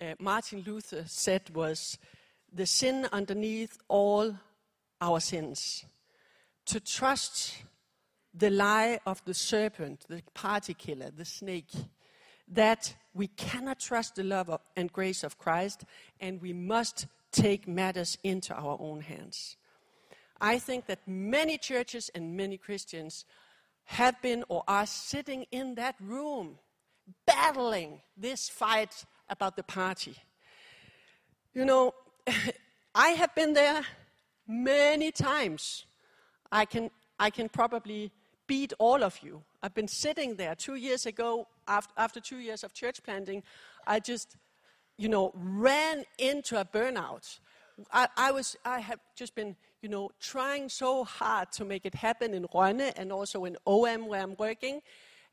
uh, 0.00 0.14
Martin 0.18 0.62
Luther 0.66 1.04
said 1.06 1.50
was 1.54 1.98
the 2.50 2.64
sin 2.64 3.06
underneath 3.12 3.76
all 3.88 4.34
our 5.02 5.20
sins. 5.20 5.84
To 6.66 6.80
trust 6.80 7.56
the 8.32 8.48
lie 8.48 9.00
of 9.04 9.22
the 9.26 9.34
serpent, 9.34 10.06
the 10.08 10.22
party 10.32 10.72
killer, 10.72 11.10
the 11.10 11.26
snake, 11.26 11.72
that 12.48 12.94
we 13.14 13.28
cannot 13.28 13.80
trust 13.80 14.16
the 14.16 14.24
love 14.24 14.50
and 14.76 14.92
grace 14.92 15.22
of 15.22 15.38
Christ, 15.38 15.84
and 16.20 16.40
we 16.40 16.52
must 16.52 17.06
take 17.30 17.66
matters 17.66 18.18
into 18.22 18.54
our 18.54 18.76
own 18.80 19.00
hands. 19.00 19.56
I 20.40 20.58
think 20.58 20.86
that 20.86 21.06
many 21.06 21.56
churches 21.56 22.10
and 22.14 22.36
many 22.36 22.56
Christians 22.56 23.24
have 23.84 24.20
been 24.22 24.44
or 24.48 24.64
are 24.66 24.86
sitting 24.86 25.46
in 25.50 25.74
that 25.76 25.94
room 26.00 26.58
battling 27.26 28.00
this 28.16 28.48
fight 28.48 29.04
about 29.28 29.56
the 29.56 29.62
party. 29.62 30.14
You 31.54 31.64
know, 31.64 31.94
I 32.94 33.08
have 33.10 33.34
been 33.34 33.52
there, 33.52 33.82
many 34.46 35.10
times. 35.10 35.86
I 36.50 36.64
can, 36.64 36.90
I 37.18 37.30
can 37.30 37.48
probably 37.48 38.10
beat 38.46 38.72
all 38.78 39.02
of 39.02 39.18
you. 39.22 39.42
I've 39.62 39.74
been 39.74 39.88
sitting 39.88 40.36
there 40.36 40.54
two 40.54 40.74
years 40.74 41.06
ago, 41.06 41.46
after, 41.68 41.92
after 41.96 42.20
two 42.20 42.38
years 42.38 42.64
of 42.64 42.72
church 42.72 43.02
planting, 43.02 43.42
I 43.86 44.00
just, 44.00 44.36
you 44.98 45.08
know, 45.08 45.32
ran 45.34 46.04
into 46.18 46.60
a 46.60 46.64
burnout. 46.64 47.38
I, 47.92 48.08
I, 48.16 48.32
was, 48.32 48.56
I 48.64 48.80
have 48.80 49.00
just 49.16 49.34
been, 49.34 49.56
you 49.80 49.88
know, 49.88 50.10
trying 50.20 50.68
so 50.68 51.04
hard 51.04 51.52
to 51.52 51.64
make 51.64 51.86
it 51.86 51.94
happen 51.94 52.34
in 52.34 52.44
Rønne 52.48 52.92
and 52.96 53.12
also 53.12 53.44
in 53.44 53.56
OM 53.66 54.06
where 54.06 54.22
I'm 54.22 54.36
working. 54.38 54.80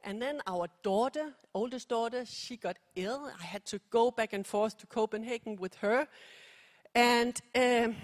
And 0.04 0.22
then 0.22 0.42
our 0.48 0.68
daughter, 0.82 1.34
oldest 1.54 1.90
daughter, 1.90 2.26
she 2.26 2.56
got 2.56 2.78
ill. 2.96 3.30
I 3.40 3.44
had 3.44 3.66
to 3.66 3.82
go 3.90 4.12
back 4.12 4.34
and 4.34 4.48
forth 4.48 4.78
to 4.78 4.88
Copenhagen 4.88 5.58
with 5.58 5.76
her. 5.76 6.08
And 6.96 7.40
um, 7.54 7.96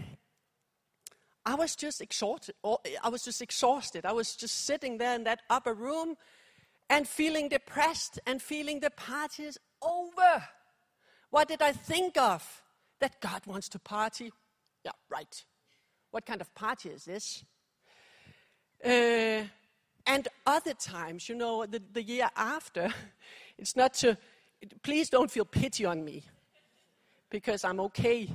I 1.46 1.56
was 1.56 1.76
just 1.76 2.02
exhausted. 2.02 2.56
I 3.04 3.10
was 3.10 3.24
just 3.24 3.42
exhausted. 3.42 4.06
I 4.06 4.12
was 4.12 4.36
just 4.36 4.66
sitting 4.66 4.98
there 4.98 5.16
in 5.16 5.24
that 5.24 5.42
upper 5.50 5.74
room 5.74 6.16
and 6.90 7.08
feeling 7.08 7.50
depressed 7.50 8.20
and 8.26 8.42
feeling 8.42 8.80
the 8.80 8.90
party 8.90 9.44
is 9.44 9.58
over. 9.82 10.44
What 11.30 11.48
did 11.48 11.62
I 11.62 11.72
think 11.72 12.18
of? 12.18 12.62
That 13.00 13.20
God 13.20 13.46
wants 13.46 13.68
to 13.70 13.80
party? 13.80 14.32
Yeah, 14.84 14.92
right. 15.10 15.44
What 16.12 16.26
kind 16.26 16.40
of 16.40 16.54
party 16.56 16.90
is 16.90 17.06
this? 17.06 17.44
Uh, 18.84 19.44
and 20.08 20.28
other 20.46 20.74
times, 20.74 21.28
you 21.28 21.36
know, 21.36 21.66
the, 21.66 21.82
the 21.92 22.02
year 22.04 22.30
after, 22.36 22.94
it's 23.58 23.76
not 23.76 23.96
to, 23.96 24.18
please 24.84 25.10
don't 25.10 25.30
feel 25.30 25.46
pity 25.46 25.86
on 25.86 26.06
me 26.06 26.24
because 27.30 27.66
I'm 27.66 27.80
okay. 27.82 28.30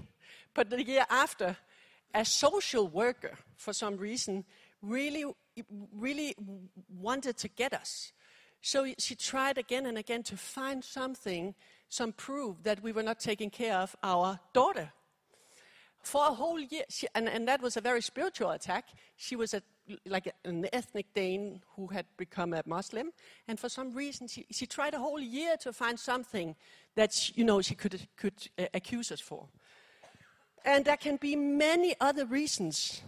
But 0.52 0.68
the 0.68 0.84
year 0.84 1.06
after, 1.08 1.56
a 2.12 2.24
social 2.24 2.88
worker, 2.88 3.38
for 3.56 3.72
some 3.72 3.96
reason, 3.96 4.44
really, 4.82 5.24
really 5.96 6.34
wanted 6.88 7.36
to 7.38 7.48
get 7.48 7.72
us. 7.72 8.12
So 8.62 8.92
she 8.98 9.14
tried 9.14 9.58
again 9.58 9.86
and 9.86 9.96
again 9.96 10.22
to 10.24 10.36
find 10.36 10.84
something, 10.84 11.54
some 11.88 12.12
proof 12.12 12.62
that 12.62 12.82
we 12.82 12.92
were 12.92 13.02
not 13.02 13.18
taking 13.18 13.50
care 13.50 13.76
of 13.76 13.96
our 14.02 14.38
daughter. 14.52 14.92
For 16.02 16.26
a 16.28 16.32
whole 16.32 16.58
year, 16.58 16.84
she, 16.88 17.06
and, 17.14 17.28
and 17.28 17.46
that 17.48 17.60
was 17.60 17.76
a 17.76 17.80
very 17.80 18.00
spiritual 18.00 18.50
attack. 18.50 18.88
She 19.16 19.36
was 19.36 19.54
a 19.54 19.62
like 20.06 20.32
an 20.44 20.66
ethnic 20.72 21.06
Dane 21.14 21.60
who 21.74 21.88
had 21.88 22.06
become 22.16 22.54
a 22.54 22.62
Muslim, 22.64 23.10
and 23.48 23.58
for 23.58 23.68
some 23.68 23.92
reason 23.92 24.28
she, 24.28 24.46
she 24.50 24.64
tried 24.64 24.94
a 24.94 24.98
whole 24.98 25.20
year 25.20 25.56
to 25.58 25.72
find 25.72 25.98
something 25.98 26.54
that 26.94 27.12
she, 27.12 27.32
you 27.36 27.44
know 27.44 27.60
she 27.60 27.74
could 27.74 28.08
could 28.16 28.34
uh, 28.58 28.66
accuse 28.72 29.10
us 29.10 29.20
for. 29.20 29.48
And 30.64 30.84
there 30.84 30.96
can 30.96 31.16
be 31.16 31.36
many 31.36 31.94
other 32.00 32.24
reasons 32.24 33.02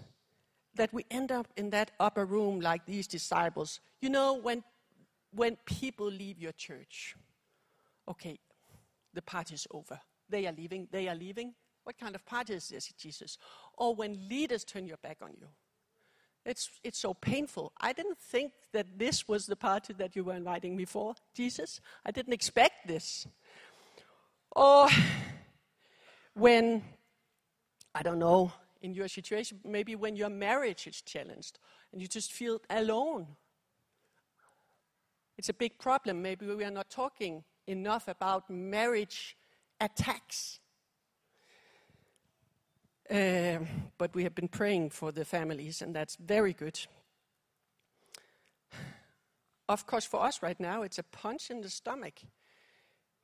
that 0.75 0.93
we 0.93 1.05
end 1.11 1.31
up 1.31 1.49
in 1.57 1.71
that 1.71 1.91
upper 2.01 2.25
room 2.25 2.61
like 2.61 2.85
these 2.87 3.07
disciples. 3.07 3.81
You 4.01 4.11
know, 4.11 4.35
when 4.35 4.65
when 5.35 5.57
people 5.65 6.07
leave 6.07 6.39
your 6.39 6.53
church, 6.53 7.17
okay, 8.09 8.39
the 9.15 9.23
party's 9.23 9.67
over. 9.71 9.99
They 10.29 10.47
are 10.47 10.53
leaving. 10.53 10.89
They 10.91 11.09
are 11.09 11.15
leaving. 11.15 11.55
What 11.85 11.99
kind 11.99 12.15
of 12.15 12.25
party 12.25 12.55
is 12.55 12.69
this, 12.69 12.93
Jesus? 12.99 13.39
Or 13.77 13.95
when 13.95 14.29
leaders 14.29 14.65
turn 14.65 14.87
your 14.87 14.99
back 14.99 15.19
on 15.21 15.31
you. 15.41 15.49
It's, 16.45 16.71
it's 16.83 16.99
so 16.99 17.15
painful. 17.15 17.73
I 17.81 17.93
didn't 17.93 18.19
think 18.19 18.53
that 18.73 18.99
this 18.99 19.29
was 19.29 19.47
the 19.47 19.57
party 19.57 19.93
that 19.95 20.17
you 20.17 20.25
were 20.25 20.35
inviting 20.35 20.77
me 20.77 20.85
for, 20.85 21.15
Jesus. 21.35 21.81
I 22.05 22.11
didn't 22.11 22.33
expect 22.33 22.89
this. 22.89 23.27
Or 24.51 24.89
when, 26.35 26.83
I 27.95 28.03
don't 28.03 28.19
know, 28.19 28.53
in 28.81 28.93
your 28.93 29.07
situation, 29.07 29.61
maybe 29.65 29.95
when 29.95 30.17
your 30.17 30.31
marriage 30.31 30.87
is 30.89 31.01
challenged 31.03 31.61
and 31.93 32.03
you 32.03 32.09
just 32.09 32.33
feel 32.33 32.61
alone. 32.69 33.29
It's 35.43 35.49
a 35.49 35.55
big 35.55 35.77
problem. 35.77 36.23
Maybe 36.23 36.47
we 36.47 36.63
are 36.63 36.71
not 36.71 36.89
talking 36.89 37.43
enough 37.67 38.07
about 38.07 38.49
marriage 38.49 39.37
attacks. 39.81 40.61
Uh, 43.11 43.59
but 43.99 44.15
we 44.15 44.23
have 44.23 44.37
been 44.37 44.47
praying 44.47 44.91
for 44.91 45.11
the 45.11 45.25
families, 45.25 45.83
and 45.83 45.97
that's 45.97 46.15
very 46.15 46.53
good. 46.53 46.79
Of 49.69 49.85
course, 49.85 50.05
for 50.05 50.23
us 50.23 50.45
right 50.45 50.61
now, 50.61 50.83
it's 50.83 51.01
a 51.01 51.03
punch 51.03 51.51
in 51.51 51.61
the 51.61 51.71
stomach 51.71 52.21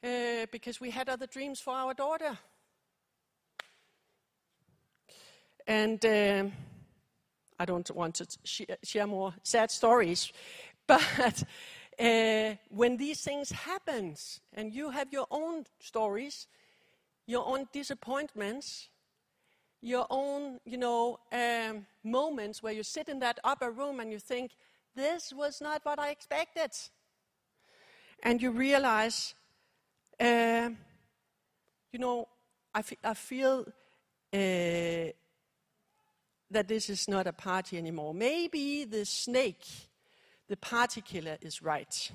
uh, 0.02 0.46
because 0.50 0.80
we 0.80 0.90
had 0.90 1.08
other 1.08 1.28
dreams 1.28 1.60
for 1.60 1.72
our 1.72 1.94
daughter. 1.94 2.36
And 5.68 6.04
uh, 6.04 6.46
I 7.60 7.64
don't 7.64 7.88
want 7.92 8.16
to 8.16 8.26
share 8.82 9.06
more 9.06 9.34
sad 9.44 9.70
stories, 9.70 10.32
but 10.88 11.44
uh, 11.98 12.54
when 12.70 12.96
these 12.96 13.20
things 13.22 13.50
happen 13.50 14.14
and 14.54 14.72
you 14.72 14.90
have 14.90 15.12
your 15.12 15.26
own 15.30 15.64
stories, 15.80 16.46
your 17.26 17.46
own 17.46 17.66
disappointments, 17.72 18.88
your 19.80 20.06
own, 20.10 20.58
you 20.64 20.78
know, 20.78 21.18
um, 21.32 21.86
moments 22.04 22.62
where 22.62 22.72
you 22.72 22.82
sit 22.82 23.08
in 23.08 23.18
that 23.20 23.38
upper 23.44 23.70
room 23.70 24.00
and 24.00 24.10
you 24.10 24.18
think, 24.18 24.52
this 24.94 25.32
was 25.32 25.60
not 25.60 25.84
what 25.84 25.98
I 25.98 26.10
expected. 26.10 26.70
And 28.22 28.42
you 28.42 28.50
realize, 28.50 29.34
uh, 30.18 30.70
you 31.92 31.98
know, 31.98 32.26
I, 32.74 32.80
f- 32.80 32.92
I 33.04 33.14
feel 33.14 33.64
uh, 34.32 35.12
that 36.50 36.66
this 36.66 36.90
is 36.90 37.08
not 37.08 37.26
a 37.26 37.32
party 37.32 37.78
anymore. 37.78 38.14
Maybe 38.14 38.84
the 38.84 39.04
snake, 39.04 39.64
the 40.48 40.56
party 40.56 41.00
killer, 41.00 41.36
is 41.40 41.62
right. 41.62 42.10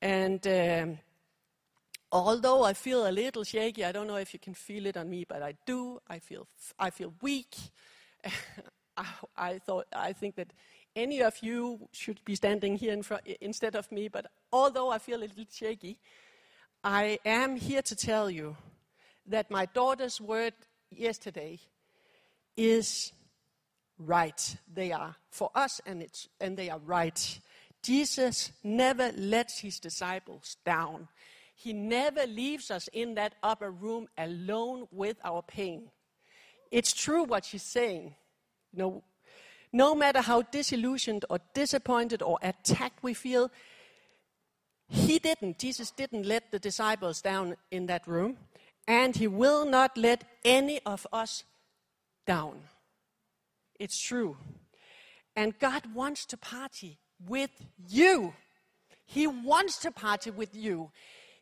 And 0.00 0.46
um, 0.46 0.98
although 2.10 2.64
I 2.64 2.72
feel 2.72 3.06
a 3.06 3.10
little 3.12 3.44
shaky, 3.44 3.84
I 3.84 3.92
don't 3.92 4.06
know 4.06 4.16
if 4.16 4.32
you 4.34 4.40
can 4.40 4.54
feel 4.54 4.86
it 4.86 4.96
on 4.96 5.08
me, 5.08 5.24
but 5.28 5.42
I 5.42 5.54
do. 5.64 6.00
I 6.08 6.18
feel, 6.18 6.48
I 6.78 6.90
feel 6.90 7.14
weak. 7.22 7.54
I, 8.96 9.06
I, 9.36 9.58
thought, 9.58 9.86
I 9.94 10.12
think 10.12 10.34
that 10.36 10.52
any 10.94 11.22
of 11.22 11.38
you 11.40 11.88
should 11.92 12.22
be 12.24 12.34
standing 12.34 12.76
here 12.76 12.92
in 12.92 13.04
instead 13.40 13.76
of 13.76 13.90
me, 13.90 14.08
but 14.08 14.26
although 14.52 14.90
I 14.90 14.98
feel 14.98 15.18
a 15.18 15.22
little 15.22 15.46
shaky, 15.50 15.98
I 16.84 17.18
am 17.24 17.56
here 17.56 17.82
to 17.82 17.96
tell 17.96 18.28
you 18.28 18.56
that 19.26 19.50
my 19.50 19.66
daughter's 19.66 20.20
word 20.20 20.54
yesterday 20.90 21.60
is 22.56 23.12
right. 24.06 24.56
They 24.72 24.92
are 24.92 25.16
for 25.30 25.50
us, 25.54 25.80
and, 25.86 26.02
it's, 26.02 26.28
and 26.40 26.56
they 26.56 26.70
are 26.70 26.78
right. 26.78 27.40
Jesus 27.82 28.52
never 28.62 29.12
lets 29.16 29.58
his 29.58 29.80
disciples 29.80 30.56
down. 30.64 31.08
He 31.54 31.72
never 31.72 32.26
leaves 32.26 32.70
us 32.70 32.88
in 32.92 33.14
that 33.14 33.34
upper 33.42 33.70
room 33.70 34.08
alone 34.18 34.88
with 34.90 35.16
our 35.24 35.42
pain. 35.42 35.90
It's 36.70 36.92
true 36.92 37.24
what 37.24 37.44
she's 37.44 37.62
saying. 37.62 38.14
No, 38.74 39.02
no 39.72 39.94
matter 39.94 40.20
how 40.20 40.42
disillusioned 40.42 41.24
or 41.28 41.38
disappointed 41.54 42.22
or 42.22 42.38
attacked 42.42 43.02
we 43.02 43.14
feel, 43.14 43.50
he 44.88 45.18
didn't, 45.18 45.58
Jesus 45.58 45.90
didn't 45.90 46.26
let 46.26 46.50
the 46.50 46.58
disciples 46.58 47.22
down 47.22 47.56
in 47.70 47.86
that 47.86 48.06
room, 48.06 48.36
and 48.86 49.16
he 49.16 49.26
will 49.26 49.64
not 49.64 49.96
let 49.96 50.24
any 50.44 50.80
of 50.84 51.06
us 51.12 51.44
down. 52.26 52.60
It's 53.82 53.98
true. 54.00 54.36
And 55.34 55.58
God 55.58 55.92
wants 55.92 56.24
to 56.26 56.36
party 56.36 57.00
with 57.26 57.50
you. 57.88 58.32
He 59.04 59.26
wants 59.26 59.78
to 59.78 59.90
party 59.90 60.30
with 60.30 60.54
you. 60.54 60.92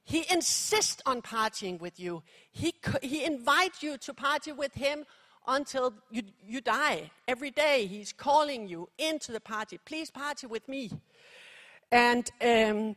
He 0.05 0.25
insists 0.31 1.03
on 1.05 1.21
partying 1.21 1.79
with 1.79 2.01
you. 2.01 2.23
He, 2.51 2.73
he 3.03 3.27
invites 3.27 3.83
you 3.83 3.99
to 3.99 4.15
party 4.15 4.53
with 4.53 4.73
him 4.73 5.05
until 5.47 5.93
you, 6.11 6.23
you 6.43 6.63
die. 6.63 7.11
Every 7.29 7.51
day 7.51 7.85
he's 7.85 8.11
calling 8.11 8.67
you 8.67 8.89
into 8.97 9.33
the 9.33 9.41
party. 9.41 9.79
Please 9.85 10.11
party 10.11 10.47
with 10.47 10.67
me. 10.67 10.91
And 11.93 12.31
um, 12.41 12.97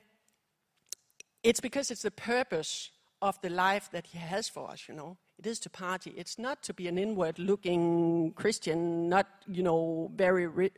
it's 1.44 1.60
because 1.60 1.92
it's 1.92 2.04
the 2.04 2.12
purpose 2.12 2.92
of 3.22 3.42
the 3.42 3.50
life 3.50 3.90
that 3.92 4.08
he 4.08 4.20
has 4.20 4.48
for 4.48 4.72
us, 4.72 4.88
you 4.88 4.96
know. 4.96 5.18
It 5.44 5.50
is 5.50 5.60
to 5.60 5.70
party. 5.70 6.14
It's 6.16 6.40
not 6.40 6.64
to 6.64 6.74
be 6.74 6.88
an 6.88 6.98
inward 6.98 7.38
looking 7.38 8.32
Christian, 8.34 9.10
not, 9.10 9.28
you 9.46 9.62
know, 9.62 10.10
very 10.16 10.48
ri- 10.48 10.72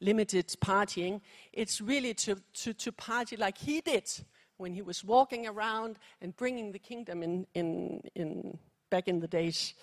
limited 0.00 0.48
partying. 0.60 1.20
It's 1.52 1.80
really 1.80 2.12
to, 2.14 2.34
to, 2.54 2.74
to 2.74 2.90
party 2.90 3.36
like 3.36 3.56
he 3.56 3.80
did 3.80 4.10
when 4.56 4.74
he 4.74 4.82
was 4.82 5.04
walking 5.04 5.46
around 5.46 6.00
and 6.20 6.36
bringing 6.36 6.72
the 6.72 6.78
kingdom 6.80 7.22
in, 7.22 7.46
in, 7.54 8.00
in 8.16 8.58
back 8.90 9.06
in 9.06 9.20
the 9.20 9.28
days. 9.28 9.74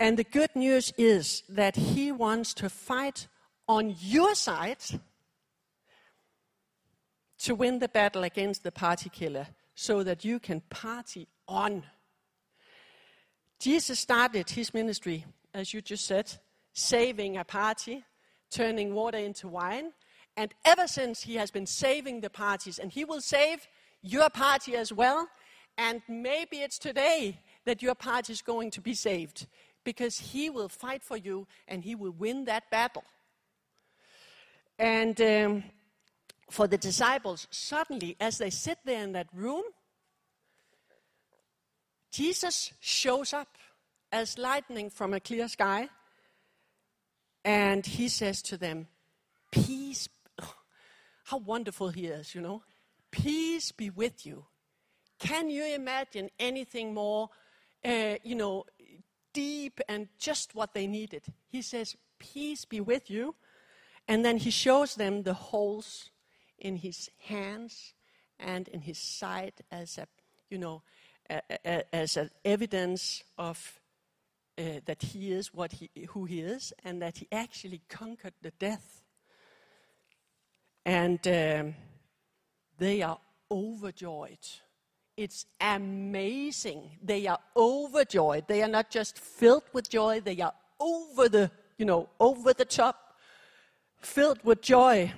And 0.00 0.16
the 0.16 0.24
good 0.24 0.56
news 0.56 0.90
is 0.96 1.42
that 1.50 1.76
he 1.76 2.12
wants 2.12 2.54
to 2.54 2.70
fight 2.70 3.28
on 3.68 3.94
your 4.00 4.34
side 4.34 4.82
to 7.40 7.54
win 7.54 7.78
the 7.78 7.88
battle 7.88 8.24
against 8.24 8.62
the 8.62 8.72
party 8.72 9.10
killer 9.10 9.48
so 9.74 10.02
that 10.02 10.24
you 10.24 10.38
can 10.38 10.62
party 10.70 11.28
on. 11.46 11.82
Jesus 13.58 14.00
started 14.00 14.50
his 14.50 14.74
ministry, 14.74 15.24
as 15.54 15.72
you 15.72 15.80
just 15.80 16.06
said, 16.06 16.32
saving 16.72 17.36
a 17.36 17.44
party, 17.44 18.04
turning 18.50 18.94
water 18.94 19.18
into 19.18 19.48
wine. 19.48 19.92
And 20.36 20.52
ever 20.64 20.86
since, 20.86 21.22
he 21.22 21.36
has 21.36 21.50
been 21.50 21.66
saving 21.66 22.20
the 22.20 22.30
parties. 22.30 22.78
And 22.78 22.92
he 22.92 23.04
will 23.04 23.22
save 23.22 23.66
your 24.02 24.28
party 24.28 24.76
as 24.76 24.92
well. 24.92 25.28
And 25.78 26.02
maybe 26.08 26.58
it's 26.58 26.78
today 26.78 27.40
that 27.64 27.82
your 27.82 27.94
party 27.94 28.32
is 28.32 28.42
going 28.42 28.70
to 28.72 28.80
be 28.80 28.94
saved 28.94 29.46
because 29.84 30.18
he 30.18 30.50
will 30.50 30.68
fight 30.68 31.02
for 31.02 31.16
you 31.16 31.46
and 31.68 31.84
he 31.84 31.94
will 31.94 32.10
win 32.10 32.44
that 32.44 32.70
battle. 32.70 33.04
And 34.78 35.18
um, 35.20 35.64
for 36.50 36.66
the 36.66 36.76
disciples, 36.78 37.46
suddenly, 37.50 38.16
as 38.20 38.38
they 38.38 38.50
sit 38.50 38.78
there 38.84 39.02
in 39.02 39.12
that 39.12 39.28
room, 39.32 39.62
Jesus 42.16 42.72
shows 42.80 43.34
up 43.34 43.58
as 44.10 44.38
lightning 44.38 44.88
from 44.88 45.12
a 45.12 45.20
clear 45.20 45.48
sky. 45.48 45.90
And 47.44 47.84
he 47.84 48.08
says 48.08 48.40
to 48.42 48.56
them, 48.56 48.88
Peace. 49.52 50.08
How 51.24 51.36
wonderful 51.36 51.90
he 51.90 52.06
is, 52.06 52.34
you 52.34 52.40
know. 52.40 52.62
Peace 53.10 53.70
be 53.70 53.90
with 53.90 54.24
you. 54.24 54.46
Can 55.18 55.50
you 55.50 55.66
imagine 55.66 56.30
anything 56.38 56.94
more, 56.94 57.28
uh, 57.84 58.14
you 58.24 58.34
know, 58.34 58.64
deep 59.34 59.78
and 59.86 60.08
just 60.18 60.54
what 60.54 60.72
they 60.72 60.86
needed? 60.86 61.24
He 61.50 61.60
says, 61.60 61.96
Peace 62.18 62.64
be 62.64 62.80
with 62.80 63.10
you. 63.10 63.34
And 64.08 64.24
then 64.24 64.38
he 64.38 64.50
shows 64.50 64.94
them 64.94 65.24
the 65.24 65.34
holes 65.34 66.08
in 66.58 66.76
his 66.76 67.10
hands 67.18 67.92
and 68.40 68.68
in 68.68 68.80
his 68.80 68.96
side 68.96 69.60
as 69.70 69.98
a, 69.98 70.06
you 70.48 70.56
know, 70.56 70.80
as 71.92 72.16
an 72.16 72.30
evidence 72.44 73.22
of 73.38 73.80
uh, 74.58 74.80
that 74.86 75.02
he 75.02 75.32
is 75.32 75.52
what 75.52 75.72
he, 75.72 75.90
who 76.10 76.24
he 76.24 76.40
is, 76.40 76.72
and 76.84 77.02
that 77.02 77.18
he 77.18 77.28
actually 77.30 77.82
conquered 77.88 78.32
the 78.42 78.52
death. 78.52 79.02
And 80.84 81.18
um, 81.26 81.74
they 82.78 83.02
are 83.02 83.18
overjoyed. 83.50 84.38
It's 85.16 85.46
amazing. 85.60 86.90
They 87.02 87.26
are 87.26 87.38
overjoyed. 87.56 88.46
They 88.48 88.62
are 88.62 88.68
not 88.68 88.90
just 88.90 89.18
filled 89.18 89.64
with 89.72 89.88
joy, 89.88 90.20
they 90.20 90.40
are 90.40 90.52
over 90.78 91.28
the, 91.28 91.50
you 91.78 91.86
know, 91.86 92.08
over 92.20 92.52
the 92.52 92.64
top, 92.64 93.18
filled 94.00 94.42
with 94.44 94.60
joy. 94.60 95.12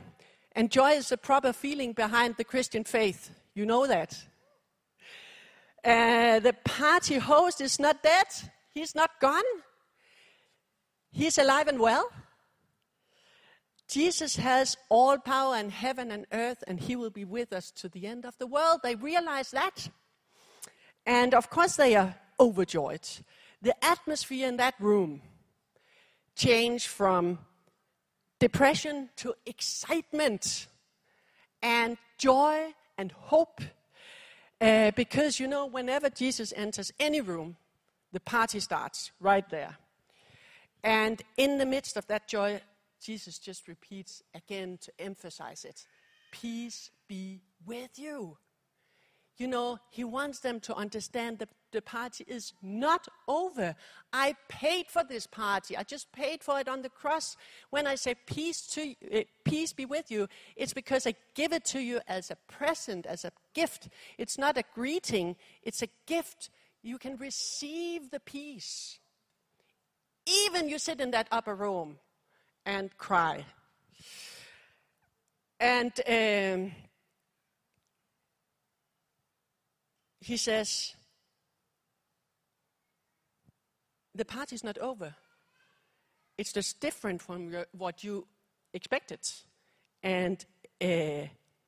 And 0.52 0.70
joy 0.70 0.92
is 0.92 1.08
the 1.08 1.16
proper 1.16 1.52
feeling 1.52 1.92
behind 1.92 2.36
the 2.36 2.44
Christian 2.44 2.84
faith. 2.84 3.30
You 3.54 3.66
know 3.66 3.86
that. 3.86 4.20
Uh, 5.84 6.40
the 6.40 6.54
party 6.64 7.18
host 7.18 7.60
is 7.60 7.78
not 7.78 8.02
dead, 8.02 8.26
he's 8.74 8.94
not 8.94 9.10
gone, 9.20 9.44
he's 11.10 11.38
alive 11.38 11.68
and 11.68 11.78
well. 11.78 12.10
Jesus 13.88 14.36
has 14.36 14.76
all 14.90 15.16
power 15.16 15.56
in 15.56 15.70
heaven 15.70 16.10
and 16.10 16.26
earth, 16.32 16.62
and 16.66 16.78
he 16.78 16.94
will 16.94 17.10
be 17.10 17.24
with 17.24 17.54
us 17.54 17.70
to 17.70 17.88
the 17.88 18.06
end 18.06 18.26
of 18.26 18.36
the 18.36 18.46
world. 18.46 18.80
They 18.82 18.94
realize 18.94 19.50
that. 19.52 19.88
And 21.06 21.32
of 21.32 21.48
course, 21.48 21.76
they 21.76 21.96
are 21.96 22.14
overjoyed. 22.38 23.08
The 23.62 23.74
atmosphere 23.82 24.46
in 24.46 24.58
that 24.58 24.74
room 24.78 25.22
changed 26.36 26.86
from 26.86 27.38
depression 28.38 29.08
to 29.16 29.34
excitement 29.46 30.66
and 31.62 31.96
joy 32.18 32.74
and 32.96 33.10
hope. 33.12 33.62
Uh, 34.60 34.90
because, 34.96 35.38
you 35.38 35.46
know, 35.46 35.66
whenever 35.66 36.10
Jesus 36.10 36.52
enters 36.56 36.92
any 36.98 37.20
room, 37.20 37.56
the 38.12 38.20
party 38.20 38.58
starts 38.60 39.12
right 39.20 39.48
there. 39.50 39.76
And 40.82 41.22
in 41.36 41.58
the 41.58 41.66
midst 41.66 41.96
of 41.96 42.06
that 42.08 42.26
joy, 42.26 42.60
Jesus 43.00 43.38
just 43.38 43.68
repeats 43.68 44.22
again 44.34 44.78
to 44.82 44.92
emphasize 44.98 45.64
it 45.64 45.86
Peace 46.30 46.90
be 47.08 47.40
with 47.64 47.98
you. 47.98 48.36
You 49.38 49.46
know, 49.46 49.78
he 49.90 50.02
wants 50.02 50.40
them 50.40 50.58
to 50.60 50.74
understand 50.74 51.38
that 51.38 51.48
the 51.70 51.80
party 51.80 52.24
is 52.26 52.54
not 52.60 53.06
over. 53.28 53.76
I 54.12 54.34
paid 54.48 54.86
for 54.88 55.04
this 55.04 55.28
party. 55.28 55.76
I 55.76 55.84
just 55.84 56.10
paid 56.10 56.42
for 56.42 56.58
it 56.58 56.68
on 56.68 56.82
the 56.82 56.88
cross. 56.88 57.36
When 57.70 57.86
I 57.86 57.94
say 57.94 58.16
peace 58.26 58.66
to 58.68 58.94
uh, 59.14 59.22
peace 59.44 59.72
be 59.72 59.86
with 59.86 60.10
you, 60.10 60.28
it's 60.56 60.74
because 60.74 61.06
I 61.06 61.14
give 61.34 61.52
it 61.52 61.64
to 61.66 61.80
you 61.80 62.00
as 62.08 62.32
a 62.32 62.36
present, 62.48 63.06
as 63.06 63.24
a 63.24 63.30
gift. 63.54 63.90
It's 64.18 64.38
not 64.38 64.58
a 64.58 64.64
greeting, 64.74 65.36
it's 65.62 65.82
a 65.82 65.88
gift. 66.06 66.50
You 66.82 66.98
can 66.98 67.16
receive 67.16 68.10
the 68.10 68.20
peace. 68.20 68.98
Even 70.26 70.68
you 70.68 70.80
sit 70.80 71.00
in 71.00 71.12
that 71.12 71.28
upper 71.30 71.54
room 71.54 71.98
and 72.66 72.96
cry. 72.98 73.44
And 75.60 75.92
um, 76.08 76.72
he 80.28 80.36
says, 80.36 80.94
the 84.14 84.24
party's 84.26 84.62
not 84.62 84.76
over. 84.78 85.14
It's 86.36 86.52
just 86.52 86.80
different 86.80 87.22
from 87.22 87.50
your, 87.50 87.66
what 87.72 88.04
you 88.04 88.26
expected. 88.74 89.20
And 90.02 90.44
uh, 90.80 91.26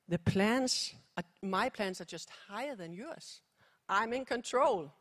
the 0.08 0.18
plans, 0.24 0.94
are, 1.16 1.24
my 1.42 1.70
plans 1.70 2.00
are 2.00 2.04
just 2.04 2.28
higher 2.48 2.76
than 2.76 2.92
yours. 2.92 3.40
I'm 3.88 4.12
in 4.12 4.24
control. 4.26 4.92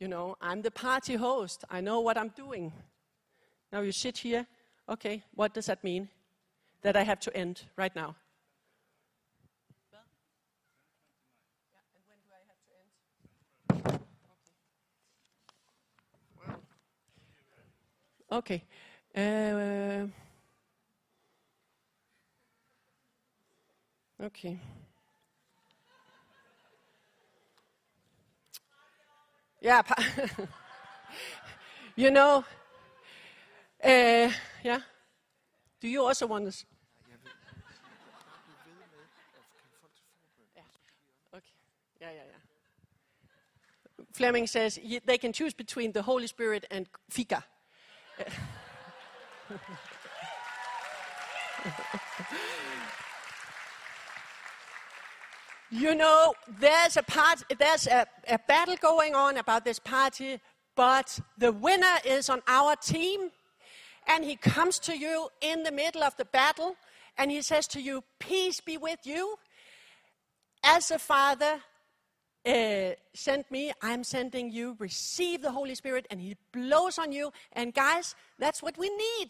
You 0.00 0.08
know, 0.08 0.36
I'm 0.40 0.62
the 0.62 0.70
party 0.70 1.14
host. 1.14 1.64
I 1.70 1.82
know 1.82 2.00
what 2.00 2.16
I'm 2.16 2.30
doing. 2.30 2.72
Now 3.70 3.82
you 3.82 3.92
sit 3.92 4.16
here. 4.16 4.46
Okay, 4.88 5.22
what 5.34 5.52
does 5.52 5.66
that 5.66 5.84
mean? 5.84 6.08
That 6.80 6.96
I 6.96 7.02
have 7.02 7.20
to 7.20 7.36
end 7.36 7.62
right 7.76 7.94
now. 7.94 8.16
Okay. 18.32 18.64
Uh, 19.14 20.06
okay. 24.24 24.58
Yeah. 29.60 29.82
you 31.96 32.10
know, 32.10 32.42
uh, 33.84 34.30
yeah. 34.64 34.80
Do 35.78 35.88
you 35.88 36.02
also 36.02 36.26
want? 36.26 36.48
Okay. 36.48 36.64
Yeah, 42.00 42.10
yeah, 42.10 42.16
yeah. 42.16 42.22
Fleming 44.14 44.46
says 44.46 44.78
they 45.04 45.18
can 45.18 45.34
choose 45.34 45.52
between 45.52 45.92
the 45.92 46.00
Holy 46.00 46.26
Spirit 46.26 46.64
and 46.70 46.88
fika. 47.10 47.44
you 55.70 55.94
know, 55.94 56.34
there's 56.58 56.96
a 56.96 57.02
part, 57.02 57.42
there's 57.58 57.86
a, 57.86 58.06
a 58.28 58.38
battle 58.46 58.76
going 58.80 59.14
on 59.14 59.36
about 59.38 59.64
this 59.64 59.78
party, 59.78 60.40
but 60.74 61.20
the 61.38 61.52
winner 61.52 61.96
is 62.04 62.28
on 62.28 62.42
our 62.46 62.76
team, 62.76 63.30
and 64.06 64.24
he 64.24 64.36
comes 64.36 64.78
to 64.80 64.96
you 64.96 65.28
in 65.40 65.62
the 65.62 65.72
middle 65.72 66.02
of 66.02 66.16
the 66.16 66.24
battle, 66.24 66.76
and 67.16 67.30
he 67.30 67.42
says 67.42 67.66
to 67.68 67.80
you, 67.80 68.02
"Peace 68.18 68.60
be 68.60 68.76
with 68.76 69.00
you." 69.04 69.38
As 70.64 70.90
a 70.90 70.98
father, 70.98 71.60
uh, 72.44 72.94
sent 73.14 73.50
me, 73.50 73.72
I'm 73.82 74.04
sending 74.04 74.50
you. 74.50 74.76
Receive 74.78 75.42
the 75.42 75.52
Holy 75.52 75.74
Spirit, 75.74 76.06
and 76.10 76.20
He 76.20 76.36
blows 76.52 76.98
on 76.98 77.12
you. 77.12 77.32
And 77.52 77.72
guys, 77.72 78.14
that's 78.38 78.62
what 78.62 78.76
we 78.78 78.88
need. 78.88 79.28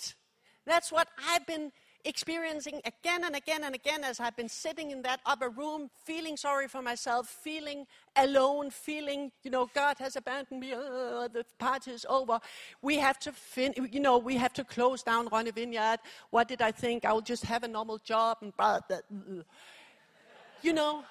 That's 0.64 0.92
what 0.92 1.08
I've 1.28 1.46
been 1.46 1.72
experiencing 2.04 2.80
again 2.84 3.24
and 3.24 3.36
again 3.36 3.64
and 3.64 3.74
again 3.74 4.04
as 4.04 4.18
I've 4.20 4.36
been 4.36 4.48
sitting 4.48 4.90
in 4.90 5.02
that 5.02 5.20
upper 5.26 5.48
room, 5.48 5.90
feeling 6.04 6.36
sorry 6.36 6.68
for 6.68 6.82
myself, 6.82 7.28
feeling 7.28 7.86
alone, 8.16 8.70
feeling, 8.70 9.30
you 9.42 9.50
know, 9.50 9.70
God 9.74 9.98
has 9.98 10.16
abandoned 10.16 10.60
me, 10.60 10.72
uh, 10.72 11.28
the 11.28 11.44
party 11.58 11.92
is 11.92 12.06
over. 12.08 12.40
We 12.80 12.98
have 12.98 13.18
to, 13.20 13.32
fin- 13.32 13.74
you 13.90 14.00
know, 14.00 14.18
we 14.18 14.36
have 14.36 14.52
to 14.54 14.64
close 14.64 15.02
down 15.02 15.28
Rønne 15.28 15.54
Vineyard. 15.54 16.00
What 16.30 16.48
did 16.48 16.62
I 16.62 16.72
think? 16.72 17.04
I'll 17.04 17.20
just 17.20 17.44
have 17.44 17.62
a 17.62 17.68
normal 17.68 17.98
job 17.98 18.38
and 18.40 18.56
blah, 18.56 18.80
blah, 18.88 18.98
blah. 19.10 19.42
You 20.62 20.72
know, 20.72 21.04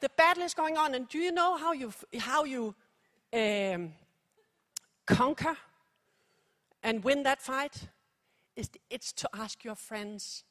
the 0.00 0.08
battle 0.16 0.42
is 0.42 0.54
going 0.54 0.76
on, 0.76 0.94
and 0.94 1.08
do 1.08 1.18
you 1.18 1.32
know 1.32 1.56
how 1.56 1.72
you 1.72 1.92
how 2.18 2.44
you 2.44 2.74
um, 3.32 3.92
conquer 5.06 5.56
and 6.82 7.02
win 7.02 7.22
that 7.24 7.40
fight? 7.42 7.88
It's, 8.54 8.70
it's 8.88 9.12
to 9.12 9.28
ask 9.34 9.64
your 9.64 9.74
friends, 9.74 10.44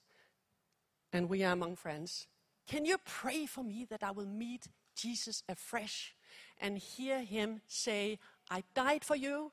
and 1.12 1.30
we 1.30 1.44
are 1.44 1.54
among 1.54 1.76
friends. 1.76 2.28
Can 2.68 2.86
you 2.86 2.98
pray 3.06 3.46
for 3.46 3.64
me 3.64 3.86
that 3.90 4.04
I 4.04 4.12
will 4.12 4.28
meet 4.28 4.68
Jesus 4.96 5.44
afresh 5.48 6.16
and 6.60 6.78
hear 6.78 7.22
him 7.22 7.62
say, 7.68 8.20
I 8.50 8.64
died 8.74 9.04
for 9.04 9.16
you. 9.16 9.52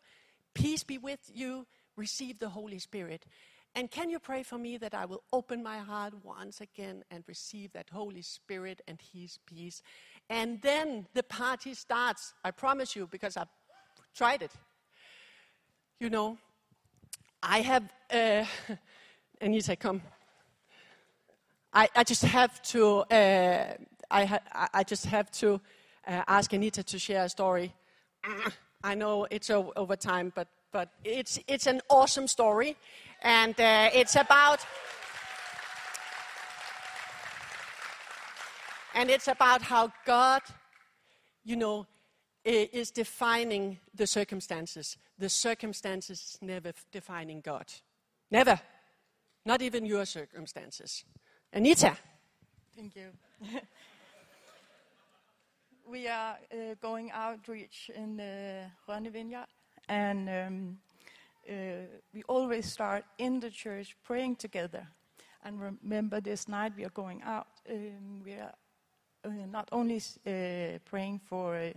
Peace 0.54 0.82
be 0.82 0.98
with 0.98 1.30
you. 1.32 1.66
Receive 1.96 2.38
the 2.38 2.50
Holy 2.50 2.78
Spirit. 2.78 3.26
And 3.74 3.90
can 3.90 4.10
you 4.10 4.18
pray 4.18 4.42
for 4.42 4.58
me 4.58 4.76
that 4.76 4.92
I 4.92 5.06
will 5.06 5.22
open 5.32 5.62
my 5.62 5.78
heart 5.78 6.12
once 6.22 6.60
again 6.60 7.04
and 7.10 7.24
receive 7.26 7.72
that 7.72 7.88
Holy 7.88 8.20
Spirit 8.20 8.82
and 8.86 8.98
His 9.12 9.38
peace? 9.46 9.82
And 10.28 10.60
then 10.60 11.06
the 11.14 11.22
party 11.22 11.72
starts. 11.72 12.34
I 12.44 12.50
promise 12.50 12.94
you, 12.94 13.06
because 13.06 13.36
I've 13.36 13.48
tried 14.14 14.42
it. 14.42 14.50
You 16.00 16.10
know, 16.10 16.36
I 17.42 17.60
have. 17.62 17.84
Uh, 18.12 18.44
Anita, 19.40 19.74
come. 19.74 20.02
I, 21.72 21.88
I 21.96 22.04
just 22.04 22.22
have 22.24 22.60
to. 22.62 22.98
Uh, 23.10 23.74
I, 24.10 24.24
ha- 24.26 24.68
I 24.74 24.84
just 24.84 25.06
have 25.06 25.30
to 25.32 25.60
uh, 26.06 26.22
ask 26.28 26.52
Anita 26.52 26.82
to 26.82 26.98
share 26.98 27.24
a 27.24 27.28
story. 27.30 27.72
I 28.84 28.94
know 28.94 29.26
it's 29.30 29.48
over 29.48 29.96
time, 29.96 30.32
but 30.34 30.48
but 30.72 30.88
it's 31.04 31.38
it's 31.46 31.66
an 31.66 31.80
awesome 31.88 32.26
story, 32.26 32.76
and 33.22 33.58
uh, 33.58 33.90
it's 33.94 34.16
about. 34.16 34.60
And 38.94 39.08
it's 39.08 39.28
about 39.28 39.62
how 39.62 39.90
God, 40.04 40.42
you 41.44 41.56
know, 41.56 41.86
is 42.44 42.90
defining 42.90 43.78
the 43.94 44.06
circumstances. 44.06 44.98
The 45.18 45.30
circumstances 45.30 46.36
never 46.42 46.72
defining 46.90 47.40
God. 47.40 47.66
Never. 48.30 48.60
Not 49.46 49.62
even 49.62 49.86
your 49.86 50.04
circumstances. 50.04 51.04
Anita. 51.52 51.96
Thank 52.76 52.96
you. 52.96 53.08
we 55.86 56.08
are 56.08 56.36
uh, 56.52 56.74
going 56.80 57.10
outreach 57.12 57.90
in 57.94 58.16
the 58.16 58.64
Rønne 58.88 59.10
Vineyard, 59.10 59.48
and 59.88 60.28
um, 60.28 60.78
uh, 61.48 61.52
we 62.14 62.22
always 62.28 62.66
start 62.66 63.04
in 63.18 63.40
the 63.40 63.50
church 63.50 63.96
praying 64.04 64.36
together. 64.36 64.86
And 65.44 65.60
remember, 65.60 66.20
this 66.20 66.48
night 66.48 66.72
we 66.76 66.84
are 66.84 66.90
going 66.90 67.22
out. 67.22 67.48
Um, 67.68 68.22
we 68.24 68.34
are 68.34 68.52
uh, 69.24 69.46
not 69.50 69.68
only 69.72 69.96
uh, 69.96 70.78
praying 70.84 71.20
for 71.24 71.56
uh, 71.56 71.72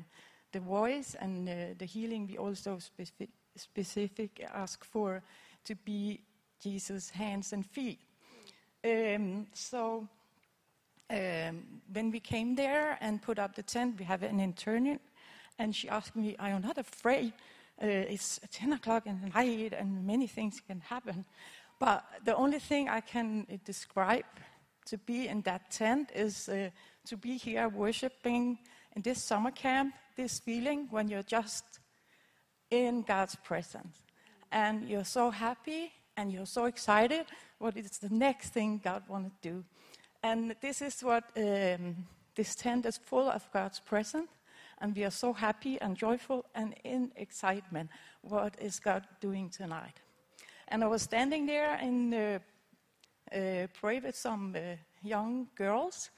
the 0.51 0.59
voice 0.59 1.15
and 1.19 1.49
uh, 1.49 1.53
the 1.77 1.85
healing, 1.85 2.27
we 2.27 2.37
also 2.37 2.77
specific, 2.79 3.29
specific 3.55 4.47
ask 4.53 4.83
for 4.83 5.21
to 5.63 5.75
be 5.75 6.21
Jesus' 6.61 7.09
hands 7.09 7.53
and 7.53 7.65
feet. 7.65 7.99
Um, 8.83 9.47
so 9.53 10.07
um, 11.09 11.81
when 11.91 12.11
we 12.11 12.19
came 12.19 12.55
there 12.55 12.97
and 13.01 13.21
put 13.21 13.39
up 13.39 13.55
the 13.55 13.63
tent, 13.63 13.97
we 13.99 14.05
have 14.05 14.23
an 14.23 14.39
intern, 14.39 14.99
and 15.57 15.75
she 15.75 15.89
asked 15.89 16.15
me, 16.15 16.35
"Are 16.37 16.49
you 16.49 16.59
not 16.59 16.77
afraid? 16.77 17.33
Uh, 17.81 17.87
it's 17.87 18.39
10 18.51 18.73
o'clock 18.73 19.03
the 19.03 19.13
night, 19.13 19.73
and 19.73 20.05
many 20.05 20.27
things 20.27 20.61
can 20.65 20.79
happen." 20.79 21.25
But 21.79 22.05
the 22.23 22.35
only 22.35 22.59
thing 22.59 22.89
I 22.89 23.01
can 23.01 23.45
uh, 23.51 23.57
describe 23.65 24.25
to 24.85 24.97
be 24.97 25.27
in 25.27 25.41
that 25.41 25.71
tent 25.71 26.11
is 26.15 26.47
uh, 26.47 26.69
to 27.05 27.17
be 27.17 27.37
here 27.37 27.67
worshiping 27.67 28.59
in 28.95 29.01
this 29.01 29.23
summer 29.23 29.51
camp. 29.51 29.93
This 30.15 30.39
feeling 30.39 30.87
when 30.91 31.09
you're 31.09 31.23
just 31.23 31.65
in 32.71 33.01
God's 33.01 33.35
presence, 33.35 33.97
and 34.51 34.87
you're 34.87 35.05
so 35.05 35.29
happy 35.29 35.91
and 36.17 36.31
you're 36.31 36.45
so 36.45 36.65
excited. 36.65 37.25
What 37.59 37.77
is 37.77 37.97
the 37.97 38.09
next 38.09 38.49
thing 38.49 38.81
God 38.83 39.03
wants 39.07 39.35
to 39.41 39.49
do? 39.49 39.63
And 40.23 40.55
this 40.61 40.81
is 40.81 41.01
what 41.01 41.25
um, 41.37 42.07
this 42.35 42.55
tent 42.55 42.85
is 42.85 42.97
full 42.97 43.29
of 43.29 43.47
God's 43.51 43.79
presence. 43.79 44.29
And 44.79 44.95
we 44.95 45.03
are 45.03 45.11
so 45.11 45.33
happy 45.33 45.79
and 45.79 45.95
joyful 45.95 46.45
and 46.53 46.75
in 46.83 47.11
excitement. 47.15 47.89
What 48.21 48.55
is 48.59 48.79
God 48.79 49.07
doing 49.21 49.49
tonight? 49.49 50.01
And 50.67 50.83
I 50.83 50.87
was 50.87 51.03
standing 51.03 51.45
there 51.45 51.75
and 51.75 52.13
uh, 52.13 52.39
uh, 53.31 53.67
pray 53.73 53.99
with 53.99 54.15
some 54.15 54.55
uh, 54.55 54.75
young 55.03 55.47
girls 55.55 56.09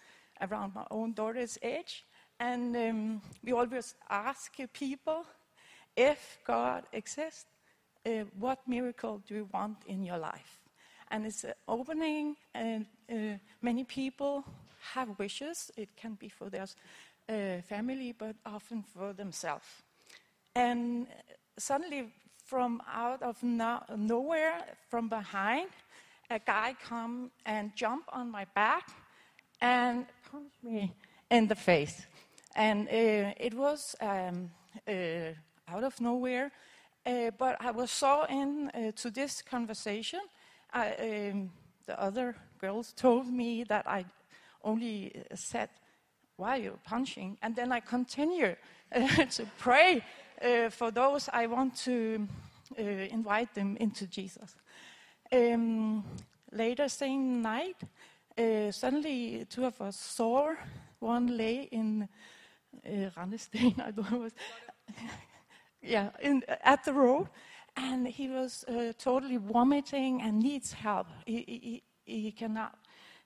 around 0.41 0.73
my 0.73 0.85
own 0.89 1.13
daughter's 1.13 1.57
age. 1.61 2.05
And 2.39 2.75
um, 2.75 3.21
we 3.43 3.51
always 3.51 3.95
ask 4.09 4.53
people 4.73 5.25
if 5.95 6.39
God 6.45 6.83
exists, 6.93 7.45
uh, 8.05 8.23
what 8.39 8.67
miracle 8.67 9.21
do 9.27 9.35
you 9.35 9.49
want 9.53 9.77
in 9.87 10.03
your 10.03 10.17
life? 10.17 10.59
And 11.09 11.25
it's 11.25 11.43
an 11.43 11.53
opening, 11.67 12.35
and 12.53 12.85
uh, 13.11 13.37
many 13.61 13.83
people 13.83 14.43
have 14.93 15.17
wishes. 15.17 15.71
It 15.75 15.89
can 15.95 16.15
be 16.15 16.29
for 16.29 16.49
their 16.49 16.65
uh, 17.29 17.61
family, 17.61 18.13
but 18.13 18.35
often 18.45 18.83
for 18.83 19.13
themselves. 19.13 19.65
And 20.55 21.07
suddenly, 21.57 22.13
from 22.45 22.81
out 22.91 23.21
of 23.21 23.43
no- 23.43 23.83
nowhere, 23.95 24.63
from 24.89 25.09
behind, 25.09 25.69
a 26.29 26.39
guy 26.39 26.75
come 26.83 27.31
and 27.45 27.71
jump 27.75 28.03
on 28.09 28.31
my 28.31 28.45
back 28.55 28.89
and 29.61 30.05
punch 30.31 30.53
me 30.63 30.93
in 31.29 31.47
the 31.47 31.55
face. 31.55 32.05
And 32.55 32.87
uh, 32.87 33.33
it 33.37 33.53
was 33.53 33.95
um, 34.01 34.49
uh, 34.87 35.33
out 35.67 35.83
of 35.83 35.99
nowhere, 36.01 36.51
uh, 37.05 37.31
but 37.37 37.57
I 37.59 37.71
was 37.71 37.91
so 37.91 38.23
into 38.23 38.91
to 38.93 39.11
this 39.11 39.41
conversation. 39.41 40.21
I, 40.73 41.31
um, 41.31 41.51
the 41.85 42.01
other 42.01 42.35
girls 42.59 42.93
told 42.93 43.27
me 43.27 43.63
that 43.65 43.87
I 43.87 44.05
only 44.63 45.23
said, 45.35 45.69
"Why 46.37 46.59
are 46.59 46.79
punching?" 46.85 47.37
And 47.41 47.55
then 47.55 47.71
I 47.71 47.81
continue 47.81 48.55
uh, 48.95 49.25
to 49.37 49.45
pray 49.57 50.03
uh, 50.41 50.69
for 50.69 50.91
those 50.91 51.29
I 51.33 51.47
want 51.47 51.75
to 51.85 52.27
uh, 52.79 52.81
invite 52.81 53.53
them 53.53 53.77
into 53.77 54.07
Jesus. 54.07 54.55
Um, 55.31 56.03
later 56.51 56.87
same 56.87 57.41
night, 57.41 57.77
uh, 58.37 58.71
suddenly 58.71 59.45
two 59.49 59.65
of 59.65 59.81
us 59.81 59.97
saw 59.99 60.53
one 60.99 61.37
lay 61.37 61.67
in 61.71 62.07
uh, 62.85 63.09
I 63.17 63.91
don't 63.91 64.11
know, 64.11 64.29
yeah, 65.81 66.09
in, 66.21 66.43
at 66.63 66.83
the 66.83 66.93
road, 66.93 67.27
and 67.75 68.07
he 68.07 68.27
was 68.27 68.63
uh, 68.67 68.93
totally 68.97 69.37
vomiting 69.37 70.21
and 70.21 70.39
needs 70.39 70.73
help. 70.73 71.07
He, 71.25 71.83
he, 72.05 72.13
he 72.21 72.31
cannot 72.31 72.75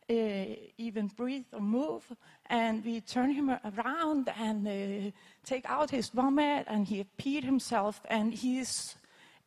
even 0.10 1.08
breathe 1.08 1.46
or 1.54 1.62
move, 1.62 2.04
and 2.48 2.84
we 2.84 3.02
turn 3.02 3.32
him 3.32 3.50
around 3.50 4.30
and 4.38 4.68
uh, 4.68 5.12
take 5.46 5.66
out 5.70 5.90
his 5.90 6.10
vomit, 6.10 6.66
and 6.68 6.86
he 6.86 7.06
peed 7.18 7.44
himself, 7.44 8.02
and 8.10 8.34
he's 8.34 8.96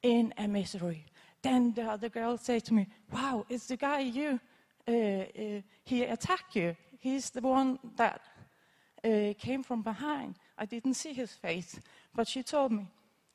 in 0.03 0.33
a 0.39 0.49
misery. 0.49 1.05
Then 1.43 1.75
the 1.75 1.83
other 1.83 2.09
girl 2.09 2.39
said 2.39 2.65
to 2.65 2.75
me, 2.75 2.87
"Wow, 3.13 3.45
it's 3.49 3.67
the 3.67 3.77
guy 3.77 4.01
you." 4.01 4.41
Uh, 4.87 4.93
uh, 4.93 5.61
he 5.85 6.03
attacked 6.05 6.57
you. 6.57 6.77
He's 6.99 7.31
the 7.31 7.41
one 7.41 7.79
that 7.97 8.21
uh, 9.05 9.35
came 9.39 9.63
from 9.63 9.83
behind. 9.83 10.37
I 10.59 10.67
didn't 10.67 10.95
see 10.95 11.13
his 11.13 11.33
face, 11.33 11.79
but 12.15 12.29
she 12.29 12.43
told 12.43 12.73
me. 12.73 12.87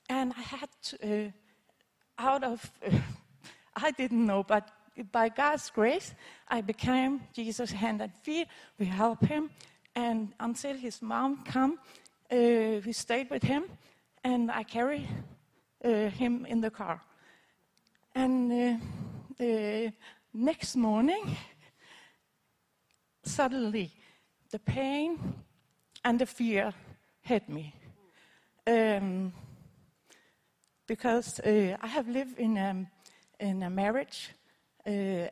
And 0.10 0.34
I 0.36 0.42
had 0.42 0.70
to, 0.84 1.26
uh, 1.28 1.32
out 2.18 2.44
of, 2.44 2.72
I 3.76 3.92
didn't 3.92 4.26
know, 4.26 4.44
but 4.44 4.70
by 5.04 5.30
God's 5.30 5.70
grace, 5.70 6.14
I 6.48 6.62
became 6.62 7.22
Jesus' 7.34 7.72
hand 7.72 8.02
and 8.02 8.14
feet. 8.14 8.48
We 8.78 8.86
helped 8.86 9.26
him, 9.26 9.50
and 9.96 10.34
until 10.40 10.76
his 10.76 11.02
mom 11.02 11.44
come, 11.44 11.80
uh, 12.32 12.82
we 12.86 12.94
stayed 12.94 13.30
with 13.30 13.44
him, 13.44 13.64
and 14.24 14.52
I 14.52 14.64
carry 14.64 15.08
uh, 15.84 16.10
him 16.10 16.46
in 16.46 16.62
the 16.62 16.70
car. 16.70 17.02
And 18.16 18.52
uh, 18.52 18.86
the 19.38 19.94
next 20.34 20.76
morning, 20.76 21.38
suddenly, 23.24 23.92
the 24.52 24.60
pain 24.60 25.36
and 26.04 26.20
the 26.20 26.26
fear 26.26 26.74
hit 27.22 27.48
me. 27.50 27.74
Um, 28.68 29.34
because 30.88 31.40
uh, 31.40 31.78
I 31.80 31.88
have 31.88 32.08
lived 32.08 32.40
in 32.40 32.58
a, 32.58 32.86
in 33.40 33.64
a 33.64 33.70
marriage, 33.70 34.30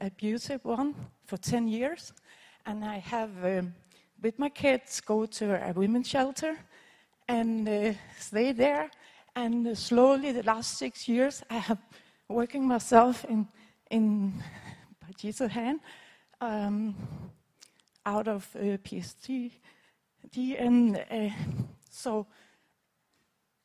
abusive 0.02 0.64
one, 0.66 0.96
for 1.26 1.38
10 1.38 1.68
years, 1.68 2.14
and 2.66 2.84
I 2.86 3.00
have, 3.00 3.32
um, 3.44 3.74
with 4.22 4.40
my 4.40 4.50
kids, 4.50 5.02
go 5.02 5.26
to 5.26 5.70
a 5.70 5.74
women's 5.74 6.08
shelter 6.08 6.58
and 7.28 7.68
uh, 7.68 7.94
stay 8.18 8.52
there. 8.54 8.90
And 9.36 9.68
uh, 9.68 9.76
slowly, 9.76 10.32
the 10.32 10.44
last 10.44 10.78
six 10.78 11.08
years, 11.08 11.44
I 11.50 11.58
have 11.58 11.80
working 12.30 12.68
myself 12.68 13.26
in, 13.26 13.48
in 13.90 14.32
by 15.02 15.12
Jesus' 15.18 15.52
hand 15.52 15.80
um, 16.42 16.96
out 18.06 18.28
of 18.28 18.48
uh. 18.82 19.52
And 20.58 20.98
uh, 21.10 21.30
so 21.90 22.28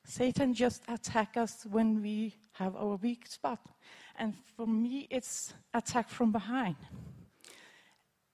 Satan 0.05 0.53
just 0.55 0.83
attack 0.89 1.37
us 1.37 1.65
when 1.71 2.03
we 2.03 2.35
have 2.53 2.77
our 2.77 2.97
weak 2.97 3.27
spot. 3.27 3.61
And 4.17 4.35
for 4.57 4.67
me, 4.67 5.07
it's 5.11 5.55
attack 5.73 6.09
from 6.09 6.33
behind. 6.33 6.77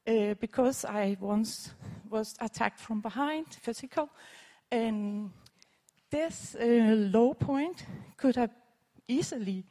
Uh, 0.06 0.34
because 0.40 0.84
I 0.84 1.16
once 1.20 1.70
was 2.08 2.34
attacked 2.40 2.80
from 2.80 3.00
behind, 3.00 3.46
physical, 3.60 4.08
and 4.70 5.30
this 6.10 6.54
uh, 6.54 6.64
low 7.12 7.34
point 7.34 7.84
could 8.16 8.36
have 8.36 8.50
easily, 9.06 9.66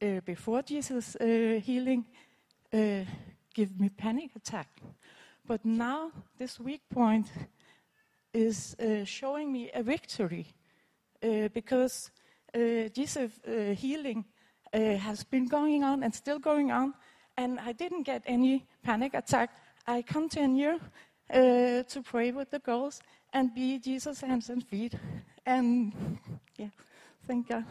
uh, 0.00 0.20
before 0.24 0.62
Jesus' 0.62 1.16
uh, 1.16 1.60
healing, 1.62 2.06
uh, 2.72 3.04
give 3.54 3.78
me 3.78 3.90
panic 3.90 4.30
attack. 4.34 4.68
But 5.46 5.64
now 5.64 6.10
this 6.38 6.58
weak 6.58 6.82
point 6.88 7.30
is 8.32 8.74
uh, 8.80 9.04
showing 9.04 9.52
me 9.52 9.70
a 9.74 9.82
victory 9.82 10.46
because 11.20 12.10
uh, 12.54 12.88
Jesus' 12.92 13.40
uh, 13.46 13.74
healing 13.74 14.24
has 14.72 15.24
been 15.24 15.46
going 15.46 15.84
on 15.84 16.02
and 16.02 16.14
still 16.14 16.38
going 16.38 16.70
on, 16.70 16.94
and 17.36 17.58
I 17.60 17.72
didn't 17.72 18.02
get 18.02 18.22
any 18.26 18.66
panic 18.82 19.14
attack. 19.14 19.50
I 19.86 20.02
continue 20.02 20.78
uh, 21.30 21.82
to 21.82 22.02
pray 22.04 22.32
with 22.32 22.50
the 22.50 22.58
girls 22.58 23.00
and 23.32 23.54
be 23.54 23.78
Jesus' 23.78 24.20
hands 24.20 24.50
and 24.50 24.66
feet. 24.66 24.94
And 25.44 26.18
yeah, 26.56 26.68
thank 27.26 27.48
God. 27.48 27.64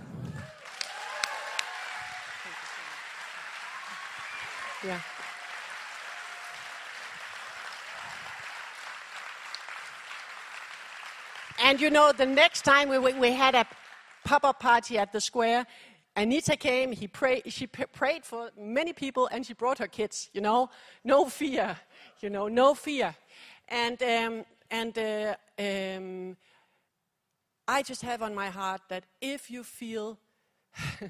Yeah. 4.84 5.00
And 11.66 11.82
you 11.82 11.90
know, 11.90 12.12
the 12.12 12.28
next 12.28 12.62
time 12.62 12.90
we, 12.90 13.00
we 13.00 13.32
had 13.32 13.56
a 13.56 13.66
pop-up 14.24 14.60
party 14.60 15.00
at 15.00 15.12
the 15.12 15.20
square, 15.20 15.66
Anita 16.16 16.56
came, 16.56 16.92
he 16.92 17.08
pray, 17.08 17.42
she 17.48 17.66
prayed 17.66 18.24
for 18.24 18.52
many 18.56 18.94
people, 18.94 19.28
and 19.32 19.44
she 19.44 19.56
brought 19.56 19.80
her 19.80 19.88
kids, 19.88 20.30
you 20.32 20.42
know. 20.42 20.70
No 21.04 21.28
fear, 21.28 21.76
you 22.22 22.30
know, 22.30 22.48
no 22.48 22.76
fear. 22.76 23.16
And, 23.68 24.00
um, 24.04 24.46
and 24.70 24.96
uh, 24.96 25.36
um, 25.58 26.38
I 27.68 27.82
just 27.82 28.04
have 28.04 28.22
on 28.22 28.36
my 28.36 28.50
heart 28.50 28.82
that 28.90 29.06
if 29.20 29.50
you 29.50 29.64
feel 29.64 30.20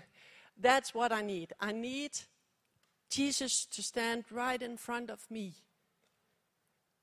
that's 0.57 0.93
what 0.93 1.11
I 1.11 1.21
need, 1.21 1.51
I 1.59 1.73
need 1.73 2.11
Jesus 3.09 3.65
to 3.65 3.83
stand 3.83 4.23
right 4.31 4.61
in 4.61 4.77
front 4.77 5.09
of 5.09 5.29
me 5.29 5.55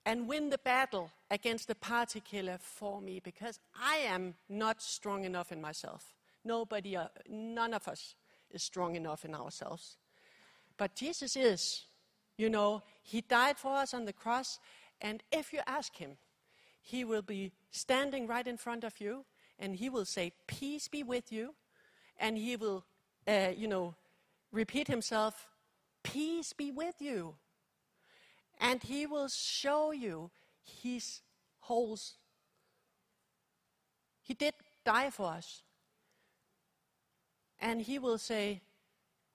and 0.05 0.27
win 0.27 0.51
the 0.51 0.59
battle 0.59 1.11
against 1.31 1.69
the 1.69 1.75
party 1.75 2.21
killer 2.21 2.59
for 2.61 3.01
me 3.01 3.21
because 3.21 3.61
I 3.81 3.97
am 3.99 4.35
not 4.49 4.83
strong 4.83 5.25
enough 5.25 5.53
in 5.53 5.61
myself. 5.61 6.15
Nobody, 6.45 6.97
uh, 6.97 7.07
none 7.29 7.73
of 7.73 7.87
us 7.87 8.15
is 8.51 8.63
strong 8.63 8.97
enough 8.97 9.25
in 9.25 9.35
ourselves. 9.35 9.97
But 10.77 10.97
Jesus 10.97 11.37
is. 11.37 11.85
You 12.37 12.51
know, 12.51 12.83
He 13.03 13.21
died 13.21 13.59
for 13.59 13.77
us 13.77 13.95
on 13.95 14.05
the 14.05 14.13
cross, 14.13 14.59
and 15.01 15.23
if 15.31 15.53
you 15.53 15.61
ask 15.67 15.95
Him, 15.97 16.17
He 16.81 17.05
will 17.05 17.23
be 17.23 17.53
standing 17.71 18.27
right 18.27 18.47
in 18.47 18.57
front 18.57 18.83
of 18.85 19.01
you, 19.01 19.25
and 19.59 19.77
He 19.77 19.89
will 19.89 20.05
say, 20.05 20.33
Peace 20.47 20.89
be 20.89 21.03
with 21.03 21.31
you, 21.31 21.55
and 22.19 22.37
He 22.37 22.57
will, 22.57 22.85
uh, 23.29 23.51
you 23.57 23.69
know, 23.69 23.95
repeat 24.51 24.89
Himself, 24.89 25.49
Peace 26.03 26.53
be 26.53 26.73
with 26.73 26.97
you. 27.01 27.37
And 28.63 28.83
He 28.83 29.07
will 29.07 29.29
show 29.29 29.91
you 29.91 30.31
His 30.63 31.21
holes. 31.59 32.15
He 34.23 34.33
did 34.33 34.55
die 34.87 35.11
for 35.11 35.33
us. 35.33 35.63
And 37.59 37.83
He 37.83 37.99
will 37.99 38.19
say, 38.19 38.63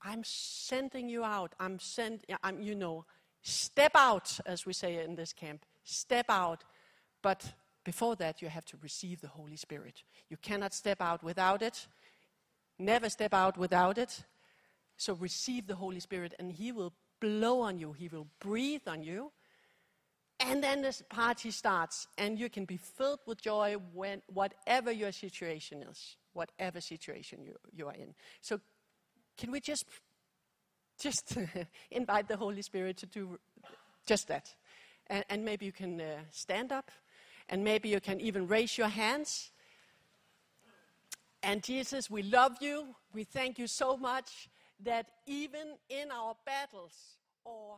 I'm 0.01 0.23
sending 0.23 1.09
you 1.09 1.23
out. 1.23 1.53
I'm 1.59 1.77
send, 1.77 2.21
I'm, 2.41 2.61
you 2.61 2.73
know, 2.73 3.05
step 3.41 3.91
out, 3.95 4.39
as 4.45 4.65
we 4.65 4.73
say 4.73 5.03
in 5.03 5.15
this 5.15 5.33
camp. 5.33 5.65
Step 5.83 6.27
out. 6.29 6.63
But 7.21 7.53
before 7.83 8.15
that, 8.15 8.41
you 8.41 8.47
have 8.47 8.65
to 8.65 8.77
receive 8.81 9.19
the 9.19 9.27
Holy 9.27 9.57
Spirit. 9.57 10.03
You 10.29 10.37
cannot 10.37 10.73
step 10.73 11.01
out 11.01 11.21
without 11.23 11.61
it. 11.61 11.87
Never 12.79 13.09
step 13.09 13.33
out 13.33 13.57
without 13.57 13.97
it. 13.97 14.23
So 14.97 15.13
receive 15.15 15.67
the 15.67 15.75
Holy 15.75 15.99
Spirit, 15.99 16.33
and 16.39 16.51
He 16.51 16.71
will 16.71 16.93
blow 17.19 17.61
on 17.61 17.79
you. 17.79 17.93
He 17.93 18.07
will 18.07 18.27
breathe 18.39 18.87
on 18.87 19.03
you. 19.03 19.31
And 20.39 20.63
then 20.63 20.81
this 20.81 21.01
party 21.09 21.49
starts, 21.49 22.07
and 22.17 22.37
you 22.37 22.47
can 22.47 22.65
be 22.65 22.77
filled 22.77 23.19
with 23.25 23.41
joy 23.41 23.77
when 23.93 24.21
whatever 24.27 24.91
your 24.91 25.11
situation 25.11 25.81
is, 25.81 26.15
whatever 26.33 26.79
situation 26.79 27.43
you, 27.43 27.55
you 27.73 27.87
are 27.87 27.93
in. 27.93 28.13
So 28.41 28.59
can 29.37 29.51
we 29.51 29.59
just 29.59 29.85
just 30.99 31.37
invite 31.91 32.27
the 32.27 32.37
Holy 32.37 32.61
Spirit 32.61 32.97
to 32.97 33.07
do 33.07 33.39
just 34.05 34.27
that? 34.27 34.53
And, 35.07 35.25
and 35.29 35.45
maybe 35.45 35.65
you 35.65 35.71
can 35.71 35.99
uh, 35.99 36.19
stand 36.31 36.71
up, 36.71 36.91
and 37.49 37.63
maybe 37.63 37.89
you 37.89 37.99
can 37.99 38.19
even 38.21 38.47
raise 38.47 38.77
your 38.77 38.89
hands. 38.89 39.51
And 41.41 41.63
Jesus, 41.63 42.11
we 42.11 42.21
love 42.21 42.57
you. 42.61 42.95
We 43.11 43.23
thank 43.23 43.57
you 43.57 43.65
so 43.65 43.97
much 43.97 44.49
that 44.83 45.07
even 45.25 45.77
in 45.89 46.11
our 46.11 46.35
battles 46.45 47.17
or 47.45 47.77